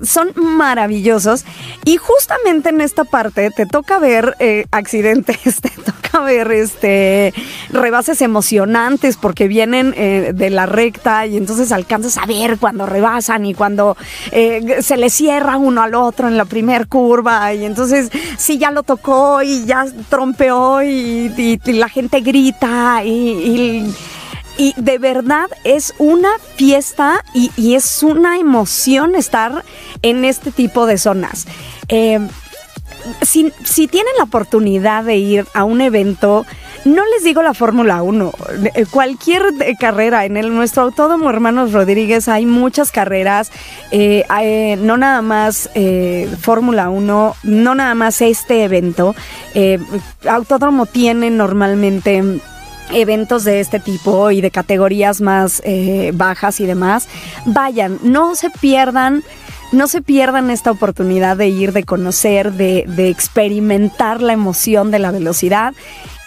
son 0.02 0.32
maravillosos 0.37 1.44
y 1.85 1.97
justamente 1.97 2.70
en 2.70 2.80
esta 2.80 3.04
parte 3.04 3.50
te 3.50 3.66
toca 3.66 3.99
ver 3.99 4.37
accidentes, 4.70 5.61
te 5.61 5.70
toca 5.70 6.20
ver 6.20 6.50
este 6.52 7.32
rebases 7.70 8.23
emocionantes 8.23 9.16
porque 9.16 9.49
vienen 9.49 9.92
de 9.92 10.50
la 10.50 10.66
y 10.82 11.37
entonces 11.37 11.72
alcanzas 11.72 12.16
a 12.16 12.26
ver 12.26 12.58
cuando 12.58 12.87
rebasan 12.87 13.44
y 13.44 13.54
cuando 13.54 13.96
eh, 14.32 14.78
se 14.82 14.96
le 14.96 15.10
cierra 15.10 15.56
uno 15.56 15.82
al 15.82 15.94
otro 15.94 16.28
en 16.28 16.37
la 16.37 16.44
primer 16.44 16.88
curva 16.88 17.52
y 17.52 17.64
entonces 17.64 18.10
sí 18.38 18.58
ya 18.58 18.70
lo 18.70 18.82
tocó 18.82 19.42
y 19.42 19.64
ya 19.66 19.84
trompeó 20.08 20.82
y, 20.82 21.60
la 21.66 21.88
gente 21.88 22.20
grita 22.20 23.02
y, 23.04 23.92
de 24.76 24.99
verdad 24.99 25.49
es 25.64 25.94
una 25.99 26.30
fiesta 26.56 27.25
y, 27.34 27.75
es 27.75 28.02
una 28.02 28.38
emoción 28.38 29.14
estar 29.14 29.64
en 30.02 30.25
este 30.25 30.50
tipo 30.50 30.87
de 30.87 30.99
zonas. 30.99 31.46
Eh, 31.88 32.18
si, 33.22 33.52
si 33.64 33.87
tienen 33.87 34.12
la 34.18 34.25
oportunidad 34.25 35.04
de 35.04 35.16
ir 35.16 35.46
a 35.54 35.64
un 35.64 35.80
evento 35.80 36.44
no 36.84 37.02
les 37.14 37.25
digo 37.25 37.42
la 37.42 37.54
Fórmula 37.54 38.02
1, 38.02 38.32
eh, 38.75 38.87
cualquier 38.90 39.42
eh, 39.60 39.75
carrera, 39.78 40.25
en 40.25 40.37
el, 40.37 40.54
nuestro 40.54 40.82
Autódromo 40.82 41.28
Hermanos 41.28 41.72
Rodríguez 41.72 42.28
hay 42.28 42.46
muchas 42.46 42.90
carreras, 42.90 43.52
eh, 43.90 44.25
no 44.80 44.96
nada 44.96 45.22
más 45.22 45.70
Fórmula 46.40 46.90
1, 46.90 47.37
no 47.42 47.75
nada 47.75 47.94
más 47.94 48.20
este 48.20 48.64
evento. 48.64 49.14
Autódromo 50.28 50.87
tiene 50.87 51.30
normalmente 51.30 52.22
eventos 52.92 53.44
de 53.44 53.60
este 53.60 53.78
tipo 53.78 54.30
y 54.30 54.40
de 54.40 54.50
categorías 54.50 55.20
más 55.20 55.62
bajas 56.14 56.60
y 56.60 56.66
demás. 56.66 57.08
Vayan, 57.46 57.99
no 58.02 58.34
se 58.34 58.50
pierdan 58.50 59.22
no 59.72 59.86
se 59.86 60.02
pierdan 60.02 60.50
esta 60.50 60.70
oportunidad 60.70 61.36
de 61.36 61.48
ir, 61.48 61.72
de 61.72 61.84
conocer, 61.84 62.52
de, 62.52 63.08
experimentar 63.08 64.20
la 64.20 64.32
emoción 64.32 64.90
de 64.90 64.98
la 64.98 65.10
velocidad. 65.10 65.74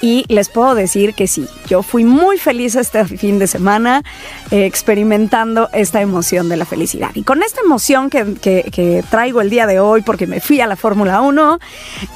Y 0.01 0.25
les 0.27 0.50
puedo 0.50 0.75
decir 0.75 1.13
que 1.13 1.27
sí, 1.27 1.47
yo 1.67 1.81
fui 1.81 2.03
muy 2.03 2.38
feliz 2.38 2.75
este 2.75 3.05
fin 3.05 3.39
de 3.39 3.47
semana 3.47 4.03
eh, 4.51 4.65
experimentando 4.65 5.69
esta 5.71 6.01
emoción 6.01 6.50
de 6.50 6.57
la 6.57 6.65
felicidad. 6.65 7.12
Y 7.13 7.23
con 7.23 7.41
esta 7.41 7.62
emoción 7.62 8.09
que, 8.09 9.03
traigo 9.09 9.39
el 9.39 9.50
día 9.50 9.65
de 9.65 9.79
hoy, 9.79 10.01
porque 10.01 10.27
me 10.27 10.41
fui 10.41 10.59
a 10.59 10.67
la 10.67 10.75
Fórmula 10.75 11.21
1, 11.21 11.59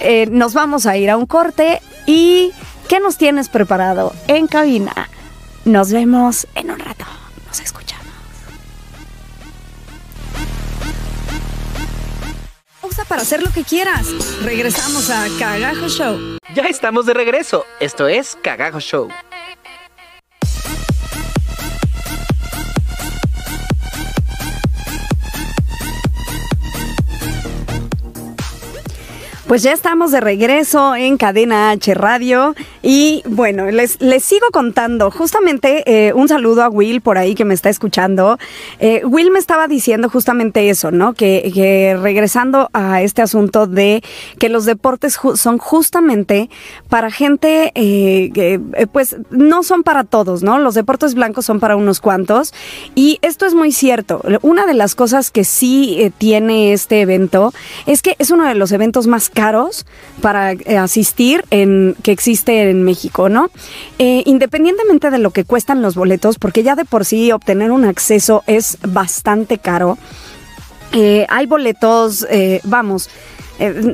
eh, 0.02 0.28
nos 0.30 0.54
vamos 0.54 0.86
a 0.86 0.98
ir 0.98 1.10
a 1.10 1.16
un 1.16 1.26
corte. 1.28 1.82
¿Y 2.06 2.52
qué 2.90 3.00
nos 3.00 3.18
tienes 3.18 3.48
preparado 3.48 4.14
en 4.28 4.48
cabina? 4.48 5.10
Nos 5.64 5.92
vemos 5.92 6.46
en 6.56 6.72
un 6.72 6.80
rato. 6.80 7.06
Nos 7.48 7.62
escuchamos. 7.62 7.97
Usa 12.90 13.06
para 13.06 13.22
hacer 13.22 13.44
lo 13.44 13.52
que 13.52 13.64
quieras. 13.64 14.08
Regresamos 14.44 15.10
a 15.10 15.28
Cagajo 15.40 15.90
Show. 15.90 16.38
Ya 16.54 16.64
estamos 16.64 17.06
de 17.06 17.14
regreso. 17.14 17.66
Esto 17.80 18.08
es 18.08 18.38
Cagajo 18.42 18.80
Show. 18.80 19.10
Pues 29.48 29.64
ya 29.64 29.72
estamos 29.72 30.12
de 30.12 30.20
regreso 30.20 30.94
en 30.94 31.16
Cadena 31.16 31.70
H 31.70 31.94
Radio 31.94 32.54
y 32.84 33.24
bueno, 33.26 33.72
les, 33.72 34.02
les 34.02 34.22
sigo 34.22 34.48
contando. 34.52 35.10
Justamente 35.10 35.84
eh, 35.86 36.12
un 36.12 36.28
saludo 36.28 36.64
a 36.64 36.70
Will 36.70 37.00
por 37.00 37.18
ahí 37.18 37.34
que 37.34 37.46
me 37.46 37.54
está 37.54 37.70
escuchando. 37.70 38.38
Eh, 38.80 39.04
Will 39.06 39.32
me 39.32 39.40
estaba 39.40 39.70
diciendo 39.70 40.10
justamente 40.10 40.70
eso, 40.70 40.92
¿no? 40.92 41.14
Que, 41.14 41.98
regresando 42.02 42.70
a 42.74 43.02
este 43.02 43.22
asunto 43.22 43.68
de 43.68 44.04
que 44.38 44.50
los 44.50 44.66
deportes 44.66 45.18
son 45.36 45.60
justamente 45.60 46.50
para 46.90 47.10
gente 47.10 47.72
eh, 47.76 48.32
que 48.34 48.60
pues 48.92 49.16
no 49.30 49.64
son 49.64 49.84
para 49.84 50.04
todos, 50.04 50.44
¿no? 50.44 50.60
Los 50.60 50.76
deportes 50.76 51.14
blancos 51.14 51.46
son 51.46 51.62
para 51.62 51.78
unos 51.78 52.02
cuantos 52.02 52.54
y 52.96 53.18
esto 53.22 53.46
es 53.46 53.54
muy 53.54 53.72
cierto. 53.72 54.22
Una 54.42 54.66
de 54.66 54.74
las 54.74 54.94
cosas 54.94 55.32
que 55.32 55.46
sí 55.46 56.12
tiene 56.18 56.74
este 56.74 57.00
evento 57.00 57.54
es 57.86 58.02
que 58.02 58.18
es 58.20 58.30
uno 58.30 58.46
de 58.46 58.54
los 58.54 58.74
eventos 58.74 59.08
más 59.08 59.30
caros 59.38 59.86
para 60.20 60.54
eh, 60.54 60.80
asistir 60.80 61.46
en, 61.52 61.96
que 62.02 62.12
existe 62.12 62.72
en 62.72 62.82
México, 62.82 63.30
¿no? 63.30 63.52
Eh, 64.00 64.24
independientemente 64.26 65.12
de 65.12 65.20
lo 65.20 65.30
que 65.30 65.44
cuestan 65.44 65.84
los 65.84 65.94
boletos, 65.94 66.40
porque 66.40 66.64
ya 66.64 66.74
de 66.76 66.86
por 66.86 67.06
sí 67.06 67.32
obtener 67.32 67.70
un 67.70 67.86
acceso 67.86 68.44
es 68.48 68.80
bastante 68.82 69.60
caro. 69.60 70.00
Eh, 70.92 71.28
hay 71.30 71.46
boletos, 71.46 72.26
vamos, 72.64 73.12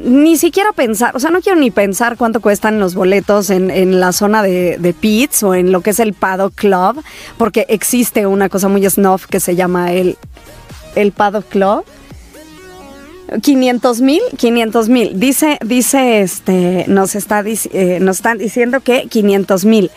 ni 0.05 0.37
siquiera 0.37 0.71
pensar, 0.71 1.13
o 1.13 1.19
sea, 1.19 1.29
no 1.29 1.41
quiero 1.41 1.59
ni 1.59 1.71
pensar 1.71 2.15
cuánto 2.15 2.39
cuestan 2.39 2.79
los 2.79 2.95
boletos 2.95 3.49
en, 3.49 3.99
la 3.99 4.13
zona 4.13 4.43
de, 4.43 4.77
de, 4.77 4.93
pits 4.93 5.43
o 5.43 5.55
en 5.55 5.73
lo 5.73 5.81
que 5.81 5.89
es 5.89 5.99
el 5.99 6.13
Paddock 6.13 6.55
Club, 6.55 7.03
porque 7.37 7.65
existe 7.67 8.27
una 8.27 8.47
cosa 8.47 8.69
muy 8.69 8.89
snuff 8.89 9.25
que 9.25 9.41
se 9.41 9.57
llama 9.57 9.91
el, 9.91 10.17
el 10.95 11.11
Paddock 11.11 11.49
Club. 11.49 11.83
500 13.41 14.01
mil, 14.01 14.21
500 14.37 14.89
mil. 14.89 15.19
Dice, 15.19 15.57
dice, 15.65 16.21
este, 16.21 16.85
nos 16.87 17.15
está, 17.15 17.43
eh, 17.45 17.99
nos 18.01 18.17
están 18.17 18.37
diciendo 18.37 18.81
que 18.81 19.07
500 19.07 19.65
mil. 19.65 19.91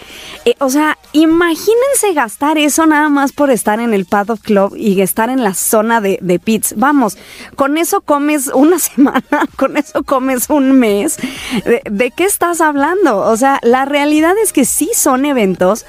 Eh, 0.45 0.55
o 0.59 0.71
sea, 0.71 0.99
imagínense 1.13 2.13
gastar 2.15 2.59
eso 2.59 2.87
nada 2.87 3.09
más 3.09 3.33
por 3.33 3.51
estar 3.51 3.81
en 3.81 3.95
el 3.95 4.07
Paddock 4.07 4.41
Club 4.41 4.75
y 4.77 5.01
estar 5.01 5.31
en 5.31 5.43
la 5.43 5.55
zona 5.55 6.01
de, 6.01 6.19
de 6.23 6.39
pits. 6.39 6.75
Vamos, 6.77 7.19
con 7.55 7.79
eso 7.79 8.01
comes 8.01 8.49
una 8.49 8.79
semana, 8.79 9.49
con 9.57 9.77
eso 9.77 10.03
comes 10.03 10.49
un 10.49 10.73
mes. 10.79 11.17
¿De, 11.65 12.13
qué 12.17 12.25
estás 12.25 12.61
hablando? 12.61 13.19
O 13.19 13.37
sea, 13.37 13.59
la 13.63 13.85
realidad 13.85 14.35
es 14.43 14.53
que 14.53 14.65
sí 14.65 14.91
son 14.95 15.25
eventos 15.25 15.85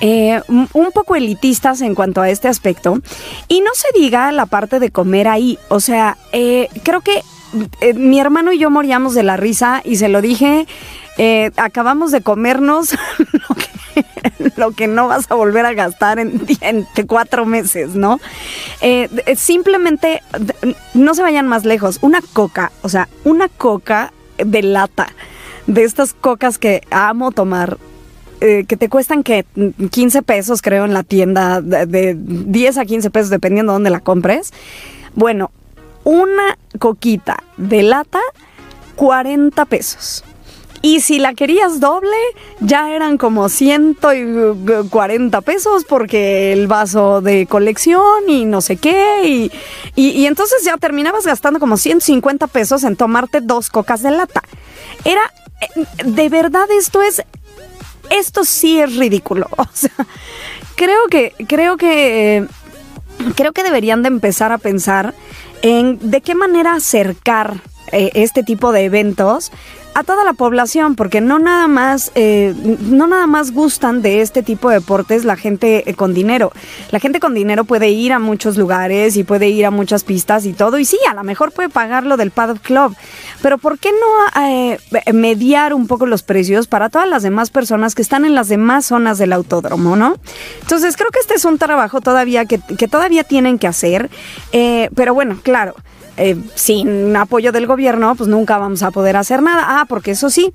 eh, 0.00 0.40
un 0.48 0.92
poco 0.92 1.14
elitistas 1.14 1.82
en 1.82 1.94
cuanto 1.94 2.22
a 2.22 2.30
este 2.30 2.48
aspecto. 2.48 3.00
Y 3.48 3.60
no 3.60 3.70
se 3.74 3.88
diga 3.98 4.32
la 4.32 4.46
parte 4.46 4.80
de 4.80 4.90
comer 4.90 5.28
ahí. 5.28 5.58
O 5.68 5.80
sea, 5.80 6.16
eh, 6.32 6.68
creo 6.82 7.02
que 7.02 7.22
eh, 7.80 7.94
mi 7.94 8.18
hermano 8.18 8.52
y 8.52 8.58
yo 8.58 8.70
moríamos 8.70 9.14
de 9.14 9.22
la 9.22 9.36
risa 9.36 9.82
y 9.84 9.96
se 9.96 10.08
lo 10.08 10.22
dije. 10.22 10.66
acabamos 11.56 12.12
de 12.12 12.22
comernos 12.22 12.96
lo 14.56 14.70
que, 14.70 14.86
no 14.86 15.08
vas 15.08 15.30
a 15.30 15.34
volver 15.34 15.66
a 15.66 15.74
gastar 15.74 16.18
en, 16.18 16.86
cuatro 17.06 17.44
meses, 17.44 17.94
¿no? 17.94 18.20
simplemente 19.36 20.22
no 20.94 21.14
se 21.14 21.22
vayan 21.22 21.46
más 21.46 21.66
lejos. 21.66 21.98
Una 22.00 22.20
coca, 22.32 22.72
o 22.80 22.88
sea, 22.88 23.08
una 23.24 23.48
coca 23.48 24.14
de 24.38 24.62
lata 24.62 25.08
de 25.66 25.84
estas 25.84 26.14
cocas 26.14 26.58
que 26.58 26.82
amo 26.90 27.32
tomar 27.32 27.76
eh, 28.40 28.64
que 28.66 28.76
te 28.76 28.88
cuestan 28.88 29.22
que 29.22 29.44
15 29.90 30.22
pesos, 30.22 30.62
creo, 30.62 30.84
en 30.84 30.94
la 30.94 31.02
tienda, 31.02 31.60
de, 31.60 32.16
10 32.16 32.78
a 32.78 32.84
15 32.84 33.10
pesos, 33.10 33.30
dependiendo 33.30 33.72
de 33.72 33.74
dónde 33.74 33.90
la 33.90 34.00
compres. 34.00 34.52
Bueno, 35.14 35.50
una 36.04 36.56
coquita 36.78 37.42
de 37.56 37.82
lata, 37.82 38.20
40 38.96 39.64
pesos. 39.66 40.24
Y 40.82 41.00
si 41.00 41.18
la 41.18 41.34
querías 41.34 41.78
doble, 41.78 42.16
ya 42.60 42.90
eran 42.94 43.18
como 43.18 43.50
140 43.50 45.40
pesos 45.42 45.84
porque 45.84 46.54
el 46.54 46.66
vaso 46.68 47.20
de 47.20 47.46
colección 47.46 48.28
y 48.28 48.46
no 48.46 48.62
sé 48.62 48.76
qué. 48.76 49.26
Y, 49.26 49.52
y, 49.94 50.24
entonces 50.24 50.64
ya 50.64 50.78
terminabas 50.78 51.26
gastando 51.26 51.60
como 51.60 51.76
150 51.76 52.46
pesos 52.46 52.84
en 52.84 52.96
tomarte 52.96 53.42
dos 53.42 53.68
cocas 53.68 54.02
de 54.02 54.12
lata. 54.12 54.42
Era, 55.04 55.20
eh, 55.60 55.84
de 56.06 56.28
verdad 56.30 56.66
esto 56.70 57.02
es 57.02 57.22
esto 58.10 58.44
sí 58.44 58.80
es 58.80 58.96
ridículo. 58.96 59.48
O 59.56 59.66
sea, 59.72 60.06
creo 60.74 61.06
que, 61.10 61.32
creo 61.46 61.76
que, 61.76 62.46
creo 63.36 63.52
que 63.52 63.62
deberían 63.62 64.02
de 64.02 64.08
empezar 64.08 64.52
a 64.52 64.58
pensar 64.58 65.14
en 65.62 65.98
de 66.10 66.20
qué 66.20 66.34
manera 66.34 66.74
acercar 66.74 67.60
eh, 67.92 68.10
este 68.14 68.42
tipo 68.42 68.72
de 68.72 68.84
eventos 68.84 69.52
a 69.94 70.04
toda 70.04 70.24
la 70.24 70.32
población, 70.32 70.94
porque 70.94 71.20
no 71.20 71.38
nada 71.38 71.66
más, 71.66 72.12
eh, 72.14 72.54
no 72.80 73.06
nada 73.06 73.26
más 73.26 73.52
gustan 73.52 74.02
de 74.02 74.20
este 74.20 74.42
tipo 74.42 74.68
de 74.68 74.76
deportes 74.76 75.24
la 75.24 75.36
gente 75.36 75.88
eh, 75.88 75.94
con 75.94 76.14
dinero. 76.14 76.52
La 76.90 77.00
gente 77.00 77.20
con 77.20 77.34
dinero 77.34 77.64
puede 77.64 77.90
ir 77.90 78.12
a 78.12 78.18
muchos 78.18 78.56
lugares 78.56 79.16
y 79.16 79.24
puede 79.24 79.48
ir 79.48 79.66
a 79.66 79.70
muchas 79.70 80.04
pistas 80.04 80.46
y 80.46 80.52
todo, 80.52 80.78
y 80.78 80.84
sí, 80.84 80.98
a 81.08 81.14
lo 81.14 81.24
mejor 81.24 81.52
puede 81.52 81.68
pagar 81.68 82.04
lo 82.04 82.16
del 82.16 82.30
Paddock 82.30 82.60
Club, 82.60 82.96
pero 83.42 83.58
¿por 83.58 83.78
qué 83.78 83.90
no 83.90 84.42
eh, 84.42 84.78
mediar 85.12 85.74
un 85.74 85.86
poco 85.86 86.06
los 86.06 86.22
precios 86.22 86.66
para 86.66 86.88
todas 86.88 87.08
las 87.08 87.22
demás 87.22 87.50
personas 87.50 87.94
que 87.94 88.02
están 88.02 88.24
en 88.24 88.34
las 88.34 88.48
demás 88.48 88.86
zonas 88.86 89.18
del 89.18 89.32
autódromo, 89.32 89.96
no? 89.96 90.16
Entonces 90.60 90.96
creo 90.96 91.10
que 91.10 91.18
este 91.18 91.34
es 91.34 91.44
un 91.44 91.58
trabajo 91.58 92.00
todavía 92.00 92.44
que, 92.44 92.60
que 92.60 92.88
todavía 92.88 93.24
tienen 93.24 93.58
que 93.58 93.66
hacer, 93.66 94.10
pero 94.94 95.14
bueno, 95.14 95.38
claro. 95.42 95.74
Eh, 96.22 96.36
sin 96.54 97.16
apoyo 97.16 97.50
del 97.50 97.66
gobierno, 97.66 98.14
pues 98.14 98.28
nunca 98.28 98.58
vamos 98.58 98.82
a 98.82 98.90
poder 98.90 99.16
hacer 99.16 99.42
nada. 99.42 99.80
Ah, 99.80 99.86
porque 99.88 100.10
eso 100.10 100.28
sí, 100.28 100.52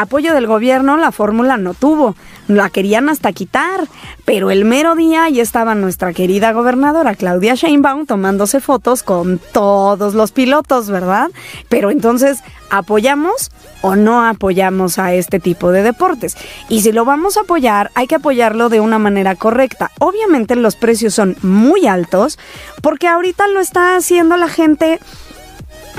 apoyo 0.00 0.32
del 0.32 0.46
gobierno 0.46 0.96
la 0.96 1.12
fórmula 1.12 1.56
no 1.56 1.74
tuvo. 1.74 2.14
La 2.46 2.70
querían 2.70 3.08
hasta 3.08 3.32
quitar, 3.32 3.86
pero 4.24 4.50
el 4.50 4.64
mero 4.64 4.94
día 4.94 5.28
ya 5.28 5.42
estaba 5.42 5.74
nuestra 5.74 6.12
querida 6.14 6.52
gobernadora 6.52 7.14
Claudia 7.14 7.54
Sheinbaum 7.54 8.06
tomándose 8.06 8.60
fotos 8.60 9.02
con 9.02 9.38
todos 9.52 10.14
los 10.14 10.32
pilotos, 10.32 10.88
¿verdad? 10.88 11.28
Pero 11.68 11.90
entonces, 11.90 12.38
¿apoyamos 12.70 13.50
o 13.82 13.96
no 13.96 14.26
apoyamos 14.26 14.98
a 14.98 15.12
este 15.12 15.40
tipo 15.40 15.72
de 15.72 15.82
deportes? 15.82 16.36
Y 16.68 16.80
si 16.82 16.92
lo 16.92 17.04
vamos 17.04 17.36
a 17.36 17.40
apoyar, 17.40 17.90
hay 17.94 18.06
que 18.06 18.14
apoyarlo 18.14 18.70
de 18.70 18.80
una 18.80 18.98
manera 18.98 19.34
correcta. 19.34 19.90
Obviamente 19.98 20.56
los 20.56 20.76
precios 20.76 21.14
son 21.14 21.36
muy 21.42 21.86
altos 21.86 22.38
porque 22.82 23.08
ahorita 23.08 23.48
lo 23.48 23.60
está 23.60 23.96
haciendo 23.96 24.36
la 24.36 24.48
gente 24.48 25.00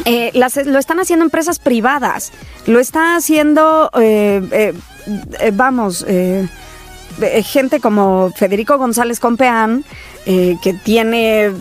eh, 0.06 0.32
lo 0.34 0.80
están 0.80 1.00
haciendo 1.00 1.26
empresas 1.26 1.60
privadas, 1.60 2.32
lo 2.66 2.80
está 2.80 3.16
haciendo, 3.16 3.90
eh, 4.00 4.74
eh, 5.40 5.52
vamos, 5.54 6.06
eh, 6.08 6.48
gente 7.44 7.80
como 7.80 8.32
Federico 8.36 8.78
González 8.78 9.20
Compeán, 9.20 9.84
eh, 10.26 10.58
que 10.62 10.74
tiene 10.74 11.52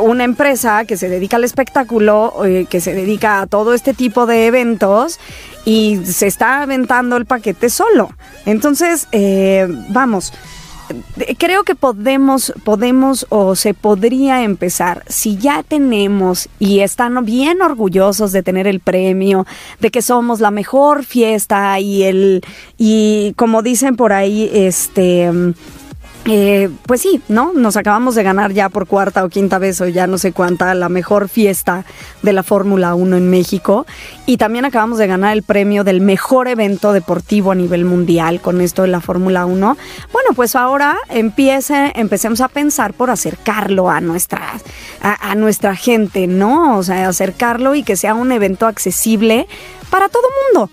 una 0.00 0.24
empresa 0.24 0.84
que 0.84 0.96
se 0.96 1.08
dedica 1.08 1.36
al 1.36 1.44
espectáculo, 1.44 2.34
que 2.68 2.80
se 2.80 2.94
dedica 2.94 3.42
a 3.42 3.46
todo 3.46 3.74
este 3.74 3.94
tipo 3.94 4.26
de 4.26 4.46
eventos 4.46 5.20
y 5.64 6.00
se 6.04 6.26
está 6.26 6.62
aventando 6.62 7.16
el 7.16 7.26
paquete 7.26 7.68
solo. 7.68 8.10
Entonces, 8.46 9.06
vamos 9.90 10.32
creo 11.38 11.64
que 11.64 11.74
podemos, 11.74 12.52
podemos 12.64 13.26
o 13.28 13.54
se 13.56 13.74
podría 13.74 14.42
empezar, 14.42 15.04
si 15.08 15.36
ya 15.36 15.62
tenemos 15.62 16.48
y 16.58 16.80
están 16.80 17.24
bien 17.24 17.62
orgullosos 17.62 18.32
de 18.32 18.42
tener 18.42 18.66
el 18.66 18.80
premio, 18.80 19.46
de 19.80 19.90
que 19.90 20.02
somos 20.02 20.40
la 20.40 20.50
mejor 20.50 21.04
fiesta 21.04 21.78
y 21.80 22.02
el, 22.02 22.42
y 22.78 23.34
como 23.36 23.62
dicen 23.62 23.96
por 23.96 24.12
ahí, 24.12 24.50
este 24.52 25.30
eh, 26.28 26.70
pues 26.86 27.02
sí, 27.02 27.20
¿no? 27.28 27.52
Nos 27.52 27.76
acabamos 27.76 28.16
de 28.16 28.22
ganar 28.24 28.52
ya 28.52 28.68
por 28.68 28.86
cuarta 28.86 29.24
o 29.24 29.28
quinta 29.28 29.58
vez 29.58 29.80
o 29.80 29.86
ya 29.86 30.06
no 30.06 30.18
sé 30.18 30.32
cuánta 30.32 30.74
la 30.74 30.88
mejor 30.88 31.28
fiesta 31.28 31.84
de 32.22 32.32
la 32.32 32.42
Fórmula 32.42 32.94
1 32.94 33.16
en 33.16 33.30
México 33.30 33.86
y 34.26 34.36
también 34.36 34.64
acabamos 34.64 34.98
de 34.98 35.06
ganar 35.06 35.32
el 35.34 35.44
premio 35.44 35.84
del 35.84 36.00
mejor 36.00 36.48
evento 36.48 36.92
deportivo 36.92 37.52
a 37.52 37.54
nivel 37.54 37.84
mundial 37.84 38.40
con 38.40 38.60
esto 38.60 38.82
de 38.82 38.88
la 38.88 39.00
Fórmula 39.00 39.46
1. 39.46 39.76
Bueno, 40.12 40.30
pues 40.34 40.56
ahora 40.56 40.96
empiece, 41.08 41.92
empecemos 41.94 42.40
a 42.40 42.48
pensar 42.48 42.92
por 42.92 43.10
acercarlo 43.10 43.88
a 43.88 44.00
nuestra, 44.00 44.54
a, 45.00 45.34
nuestra 45.36 45.76
gente, 45.76 46.26
¿no? 46.26 46.76
O 46.76 46.82
sea, 46.82 47.08
acercarlo 47.08 47.74
y 47.74 47.84
que 47.84 47.96
sea 47.96 48.14
un 48.14 48.32
evento 48.32 48.66
accesible 48.66 49.46
para 49.90 50.08
todo 50.08 50.24
mundo 50.52 50.70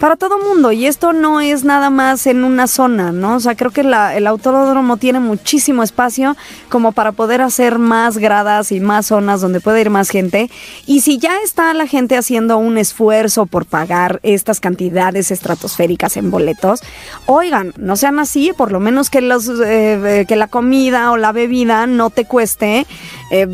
para 0.00 0.16
todo 0.16 0.38
mundo 0.38 0.70
y 0.72 0.86
esto 0.86 1.12
no 1.12 1.40
es 1.40 1.64
nada 1.64 1.90
más 1.90 2.26
en 2.26 2.44
una 2.44 2.66
zona, 2.66 3.12
¿no? 3.12 3.36
O 3.36 3.40
sea, 3.40 3.56
creo 3.56 3.70
que 3.70 3.80
el 3.80 4.26
autódromo 4.26 4.96
tiene 4.96 5.20
muchísimo 5.20 5.82
espacio 5.82 6.36
como 6.68 6.92
para 6.92 7.12
poder 7.12 7.42
hacer 7.42 7.78
más 7.78 8.18
gradas 8.18 8.70
y 8.70 8.80
más 8.80 9.06
zonas 9.06 9.40
donde 9.40 9.60
puede 9.60 9.80
ir 9.80 9.90
más 9.90 10.10
gente 10.10 10.50
y 10.86 11.00
si 11.00 11.18
ya 11.18 11.38
está 11.44 11.74
la 11.74 11.86
gente 11.86 12.16
haciendo 12.16 12.58
un 12.58 12.78
esfuerzo 12.78 13.46
por 13.46 13.66
pagar 13.66 14.20
estas 14.22 14.60
cantidades 14.60 15.30
estratosféricas 15.30 16.16
en 16.16 16.30
boletos, 16.30 16.80
oigan, 17.26 17.72
no 17.76 17.96
sean 17.96 18.18
así, 18.18 18.52
por 18.56 18.72
lo 18.72 18.80
menos 18.80 19.10
que 19.10 19.20
los 19.20 19.50
eh, 19.64 20.24
que 20.28 20.36
la 20.36 20.46
comida 20.46 21.10
o 21.10 21.16
la 21.16 21.32
bebida 21.32 21.86
no 21.86 22.10
te 22.10 22.24
cueste 22.24 22.86
eh, 23.30 23.48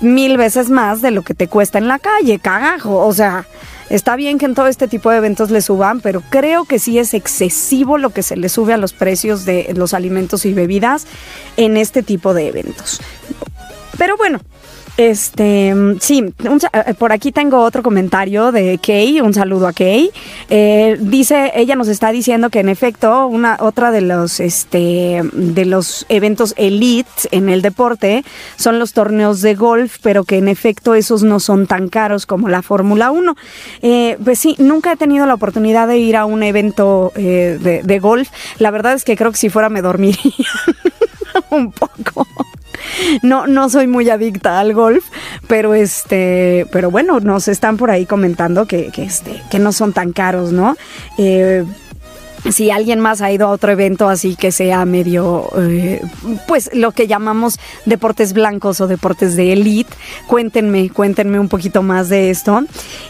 mil 0.00 0.36
veces 0.36 0.70
más 0.70 1.02
de 1.02 1.10
lo 1.10 1.22
que 1.22 1.34
te 1.34 1.48
cuesta 1.48 1.78
en 1.78 1.88
la 1.88 1.98
calle, 1.98 2.38
cagajo, 2.38 3.06
o 3.06 3.12
sea, 3.12 3.46
Está 3.90 4.14
bien 4.14 4.38
que 4.38 4.46
en 4.46 4.54
todo 4.54 4.68
este 4.68 4.86
tipo 4.86 5.10
de 5.10 5.16
eventos 5.16 5.50
le 5.50 5.60
suban, 5.60 6.00
pero 6.00 6.22
creo 6.30 6.64
que 6.64 6.78
sí 6.78 6.98
es 7.00 7.12
excesivo 7.12 7.98
lo 7.98 8.10
que 8.10 8.22
se 8.22 8.36
le 8.36 8.48
sube 8.48 8.72
a 8.72 8.76
los 8.76 8.92
precios 8.92 9.44
de 9.44 9.72
los 9.76 9.94
alimentos 9.94 10.46
y 10.46 10.54
bebidas 10.54 11.06
en 11.56 11.76
este 11.76 12.04
tipo 12.04 12.32
de 12.32 12.46
eventos. 12.48 13.00
Pero 13.98 14.16
bueno, 14.16 14.40
este, 14.96 15.74
sí, 16.00 16.24
eh, 16.72 16.94
por 16.94 17.12
aquí 17.12 17.32
tengo 17.32 17.62
otro 17.62 17.82
comentario 17.82 18.52
de 18.52 18.78
Kay, 18.78 19.20
un 19.20 19.34
saludo 19.34 19.66
a 19.66 19.72
Kay. 19.72 20.10
Eh, 20.48 20.96
dice, 21.00 21.52
ella 21.54 21.76
nos 21.76 21.88
está 21.88 22.12
diciendo 22.12 22.50
que 22.50 22.60
en 22.60 22.68
efecto, 22.68 23.26
una 23.26 23.56
otra 23.60 23.90
de 23.90 24.00
los, 24.00 24.40
este, 24.40 25.22
de 25.32 25.64
los 25.64 26.06
eventos 26.08 26.54
elite 26.56 27.10
en 27.30 27.48
el 27.48 27.62
deporte 27.62 28.24
son 28.56 28.78
los 28.78 28.92
torneos 28.92 29.40
de 29.40 29.54
golf, 29.54 29.98
pero 30.02 30.24
que 30.24 30.38
en 30.38 30.48
efecto 30.48 30.94
esos 30.94 31.22
no 31.22 31.40
son 31.40 31.66
tan 31.66 31.88
caros 31.88 32.26
como 32.26 32.48
la 32.48 32.62
Fórmula 32.62 33.10
1. 33.10 33.36
Eh, 33.82 34.18
pues 34.22 34.38
sí, 34.38 34.54
nunca 34.58 34.92
he 34.92 34.96
tenido 34.96 35.26
la 35.26 35.34
oportunidad 35.34 35.88
de 35.88 35.98
ir 35.98 36.16
a 36.16 36.24
un 36.24 36.42
evento 36.42 37.12
de, 37.14 37.82
de 37.82 37.98
golf. 37.98 38.28
La 38.58 38.70
verdad 38.70 38.94
es 38.94 39.04
que 39.04 39.16
creo 39.16 39.30
que 39.30 39.38
si 39.38 39.48
fuera 39.48 39.68
me 39.68 39.82
dormiría 39.82 40.18
un 41.50 41.72
poco 41.72 42.26
no, 43.22 43.46
no 43.46 43.68
soy 43.68 43.86
muy 43.86 44.08
adicta 44.10 44.60
al 44.60 44.74
golf, 44.74 45.04
pero 45.46 45.74
este, 45.74 46.66
pero 46.72 46.90
bueno, 46.90 47.20
nos 47.20 47.48
están 47.48 47.76
por 47.76 47.90
ahí 47.90 48.06
comentando 48.06 48.66
que, 48.66 48.90
que 48.90 49.04
este, 49.04 49.42
que 49.50 49.58
no 49.58 49.72
son 49.72 49.92
tan 49.92 50.12
caros, 50.12 50.52
¿no? 50.52 50.76
Eh, 51.18 51.64
si 52.48 52.70
alguien 52.70 53.00
más 53.00 53.20
ha 53.20 53.30
ido 53.30 53.46
a 53.46 53.50
otro 53.50 53.72
evento 53.72 54.08
así 54.08 54.34
que 54.34 54.50
sea 54.50 54.84
medio, 54.84 55.48
eh, 55.58 56.00
pues 56.48 56.70
lo 56.72 56.92
que 56.92 57.06
llamamos 57.06 57.58
deportes 57.84 58.32
blancos 58.32 58.80
o 58.80 58.86
deportes 58.86 59.36
de 59.36 59.52
elite, 59.52 59.92
cuéntenme, 60.26 60.90
cuéntenme 60.90 61.38
un 61.38 61.48
poquito 61.48 61.82
más 61.82 62.08
de 62.08 62.30
esto. 62.30 62.62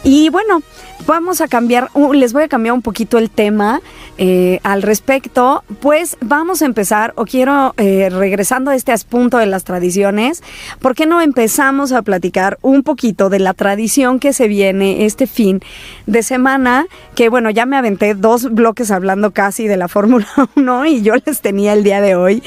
Y 0.03 0.29
bueno, 0.31 0.63
vamos 1.07 1.41
a 1.41 1.49
cambiar, 1.49 1.91
les 2.13 2.33
voy 2.33 2.45
a 2.45 2.49
cambiar 2.49 2.75
un 2.75 2.83
poquito 2.83 3.19
el 3.19 3.31
tema 3.31 3.81
eh, 4.19 4.61
al 4.63 4.83
respecto, 4.83 5.65
pues 5.81 6.17
vamos 6.21 6.63
a 6.63 6.67
empezar, 6.67 7.13
o 7.17 7.25
quiero, 7.25 7.75
eh, 7.77 8.11
regresando 8.11 8.71
a 8.71 8.75
este 8.75 8.91
punto 9.09 9.39
de 9.39 9.47
las 9.47 9.65
tradiciones, 9.65 10.43
¿por 10.81 10.95
qué 10.95 11.07
no 11.07 11.21
empezamos 11.21 11.93
a 11.93 12.03
platicar 12.03 12.59
un 12.61 12.83
poquito 12.83 13.31
de 13.31 13.39
la 13.39 13.55
tradición 13.55 14.19
que 14.19 14.33
se 14.33 14.49
viene 14.49 15.07
este 15.07 15.27
fin 15.27 15.61
de 16.07 16.23
semana? 16.23 16.87
Que 17.15 17.29
bueno, 17.29 17.51
ya 17.51 17.67
me 17.67 17.77
aventé 17.77 18.15
dos 18.15 18.53
bloques 18.53 18.91
hablando 18.91 19.31
casi 19.31 19.67
de 19.67 19.77
la 19.77 19.89
Fórmula 19.89 20.27
1 20.57 20.87
y 20.87 21.03
yo 21.03 21.15
les 21.25 21.41
tenía 21.41 21.73
el 21.73 21.85
día 21.85 22.01
de 22.01 22.15
hoy 22.15 22.43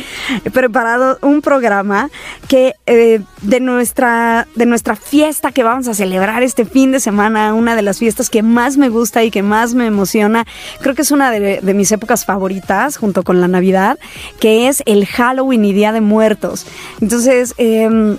preparado 0.53 1.17
un 1.21 1.41
programa 1.41 2.09
que 2.47 2.75
eh, 2.85 3.21
de, 3.41 3.59
nuestra, 3.59 4.47
de 4.55 4.65
nuestra 4.65 4.95
fiesta 4.95 5.51
que 5.51 5.63
vamos 5.63 5.87
a 5.87 5.93
celebrar 5.93 6.43
este 6.43 6.65
fin 6.65 6.91
de 6.91 6.99
semana, 6.99 7.53
una 7.53 7.75
de 7.75 7.81
las 7.81 7.97
fiestas 7.97 8.29
que 8.29 8.42
más 8.43 8.77
me 8.77 8.89
gusta 8.89 9.23
y 9.23 9.31
que 9.31 9.41
más 9.41 9.73
me 9.73 9.85
emociona. 9.87 10.45
Creo 10.81 10.95
que 10.95 11.01
es 11.01 11.11
una 11.11 11.31
de, 11.31 11.61
mis 11.73 11.91
épocas 11.91 12.25
favoritas 12.25 12.97
junto 12.97 13.23
con 13.23 13.41
la 13.41 13.47
Navidad, 13.47 13.97
que 14.39 14.67
es 14.67 14.83
el 14.85 15.05
Halloween 15.05 15.65
y 15.65 15.73
Día 15.73 15.91
de 15.91 16.01
Muertos. 16.01 16.65
Entonces, 17.01 17.55
eh, 17.57 18.17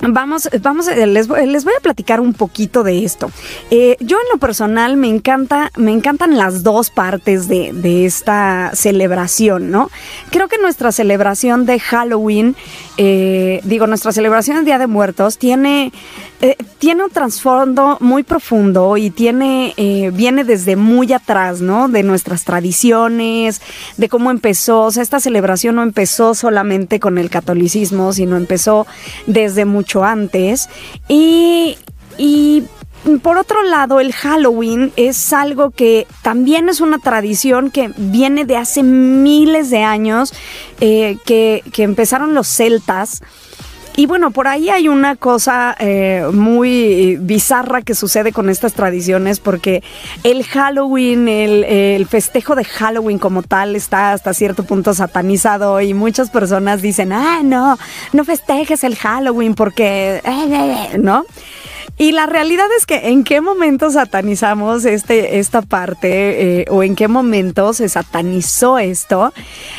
Vamos, 0.00 0.48
vamos, 0.62 0.86
les, 0.86 1.28
les, 1.28 1.64
voy 1.64 1.72
a 1.76 1.80
platicar 1.82 2.20
un 2.20 2.32
poquito 2.32 2.84
de 2.84 3.04
esto. 3.04 3.32
Eh, 3.70 3.96
yo 3.98 4.16
en 4.16 4.28
lo 4.32 4.38
personal 4.38 4.96
me 4.96 5.08
encanta, 5.08 5.72
me 5.76 5.90
encantan 5.92 6.36
las 6.36 6.62
dos 6.62 6.90
partes 6.90 7.48
de, 7.48 7.72
de, 7.72 8.06
esta 8.06 8.70
celebración, 8.74 9.72
¿no? 9.72 9.90
Creo 10.30 10.46
que 10.46 10.56
nuestra 10.58 10.92
celebración 10.92 11.66
de 11.66 11.80
Halloween, 11.80 12.54
eh, 12.96 13.60
digo, 13.64 13.88
nuestra 13.88 14.12
celebración 14.12 14.58
del 14.58 14.66
Día 14.66 14.78
de 14.78 14.86
Muertos 14.86 15.36
tiene, 15.36 15.92
eh, 16.42 16.56
tiene 16.78 17.02
un 17.02 17.10
trasfondo 17.10 17.96
muy 18.00 18.22
profundo 18.22 18.96
y 18.96 19.10
tiene, 19.10 19.74
viene 20.12 20.44
desde 20.44 20.76
muy 20.76 21.12
atrás, 21.12 21.60
¿no? 21.60 21.88
De 21.88 22.04
nuestras 22.04 22.44
tradiciones, 22.44 23.60
de 23.96 24.08
cómo 24.08 24.30
empezó. 24.30 24.82
O 24.82 24.90
sea, 24.92 25.02
esta 25.02 25.18
celebración 25.18 25.74
no 25.74 25.82
empezó 25.82 26.34
solamente 26.34 27.00
con 27.00 27.18
el 27.18 27.30
catolicismo, 27.30 28.12
sino 28.12 28.36
empezó 28.36 28.86
desde 29.26 29.64
mucho 29.64 29.87
antes. 29.96 30.68
Y, 31.08 31.76
y 32.16 32.64
por 33.22 33.38
otro 33.38 33.62
lado, 33.62 34.00
el 34.00 34.12
Halloween 34.12 34.92
es 34.96 35.32
algo 35.32 35.70
que 35.70 36.06
también 36.22 36.68
es 36.68 36.80
una 36.80 36.98
tradición 36.98 37.70
que 37.70 37.90
viene 37.96 38.44
de 38.44 38.56
hace 38.56 38.82
miles 38.82 39.70
de 39.70 39.82
años, 39.82 40.34
eh, 40.80 41.16
que, 41.24 41.62
que 41.72 41.84
empezaron 41.84 42.34
los 42.34 42.48
celtas. 42.48 43.22
Y 43.96 44.06
bueno, 44.06 44.30
por 44.30 44.46
ahí 44.46 44.70
hay 44.70 44.86
una 44.86 45.16
cosa 45.16 45.74
eh, 45.80 46.24
muy 46.32 47.16
bizarra 47.20 47.82
que 47.82 47.94
sucede 47.94 48.32
con 48.32 48.48
estas 48.48 48.74
tradiciones 48.74 49.40
porque 49.40 49.82
el 50.22 50.44
Halloween, 50.44 51.28
el, 51.28 52.06
festejo 52.06 52.54
de 52.54 52.64
Halloween 52.64 53.18
como 53.18 53.42
tal 53.42 53.74
está 53.74 54.12
hasta 54.12 54.34
cierto 54.34 54.62
punto 54.62 54.94
satanizado 54.94 55.80
y 55.80 55.94
muchas 55.94 56.30
personas 56.30 56.80
dicen, 56.80 57.12
ah, 57.12 57.40
no, 57.42 57.76
no 58.12 58.24
festejes 58.24 58.84
el 58.84 58.94
Halloween 58.96 59.54
porque, 59.54 60.22
¿no? 60.98 61.24
Y 62.00 62.12
la 62.12 62.26
realidad 62.26 62.68
es 62.78 62.86
que 62.86 63.08
en 63.08 63.24
qué 63.24 63.40
momento 63.40 63.90
satanizamos 63.90 64.84
este, 64.84 65.40
esta 65.40 65.62
parte 65.62 66.60
eh, 66.60 66.64
o 66.70 66.84
en 66.84 66.94
qué 66.94 67.08
momento 67.08 67.72
se 67.72 67.88
satanizó 67.88 68.78
esto 68.78 69.32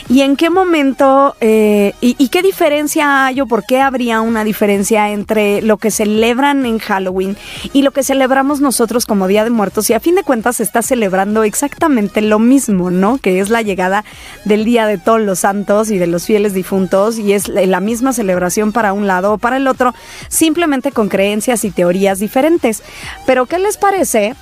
y 0.09 0.21
en 0.21 0.35
qué 0.35 0.49
momento 0.49 1.37
eh, 1.39 1.93
y, 2.01 2.27
qué 2.27 2.41
diferencia 2.41 3.25
hay 3.25 3.39
o 3.39 3.47
por 3.47 3.65
qué 3.65 3.79
habría 3.79 4.19
una 4.19 4.43
diferencia 4.43 5.11
entre 5.11 5.61
lo 5.61 5.77
que 5.77 5.91
celebran 5.91 6.65
en 6.65 6.79
Halloween 6.79 7.37
y 7.71 7.83
lo 7.83 7.91
que 7.91 8.03
celebramos 8.03 8.59
nosotros 8.59 9.05
como 9.05 9.27
Día 9.27 9.45
de 9.45 9.49
Muertos 9.49 9.89
y 9.89 9.93
a 9.93 10.01
fin 10.01 10.15
de 10.15 10.23
cuentas 10.23 10.57
se 10.57 10.63
está 10.63 10.81
celebrando 10.81 11.43
exactamente 11.43 12.21
lo 12.21 12.37
mismo, 12.37 12.91
¿no? 12.91 13.17
Que 13.17 13.39
es 13.39 13.49
la 13.49 13.61
llegada 13.61 14.03
del 14.43 14.65
Día 14.65 14.85
de 14.87 14.97
todos 14.97 15.21
los 15.21 15.39
santos 15.39 15.89
y 15.89 15.97
de 15.97 16.07
los 16.07 16.25
fieles 16.25 16.53
difuntos 16.53 17.17
y 17.17 17.31
es 17.31 17.47
la 17.47 17.79
misma 17.79 18.11
celebración 18.11 18.73
para 18.73 18.91
un 18.91 19.07
lado 19.07 19.33
o 19.33 19.37
para 19.37 19.55
el 19.55 19.67
otro, 19.67 19.93
simplemente 20.27 20.91
con 20.91 21.07
creencias 21.07 21.63
y 21.63 21.71
teorías 21.71 22.08
diferentes. 22.17 22.81
Pero 23.27 23.45
¿qué 23.45 23.59
les 23.59 23.77
parece? 23.77 24.33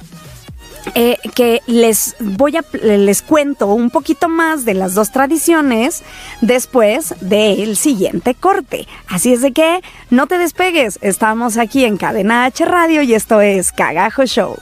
Eh, 0.96 1.18
que 1.36 1.62
les 1.68 2.16
voy 2.20 2.56
a 2.56 2.64
les 2.82 3.22
cuento 3.22 3.68
un 3.68 3.90
poquito 3.90 4.30
más 4.30 4.64
de 4.64 4.74
las 4.74 4.94
dos 4.94 5.12
tradiciones 5.12 6.02
después 6.40 7.14
del 7.20 7.76
siguiente 7.76 8.36
corte. 8.36 8.88
Así 9.10 9.34
es 9.34 9.42
de 9.42 9.52
que 9.52 9.82
no 10.12 10.28
te 10.28 10.38
despegues, 10.38 10.98
estamos 11.02 11.58
aquí 11.58 11.84
en 11.84 11.98
Cadena 11.98 12.46
H 12.46 12.64
Radio 12.64 13.02
y 13.02 13.16
esto 13.16 13.42
es 13.42 13.74
Cagajo 13.74 14.26
Show. 14.26 14.56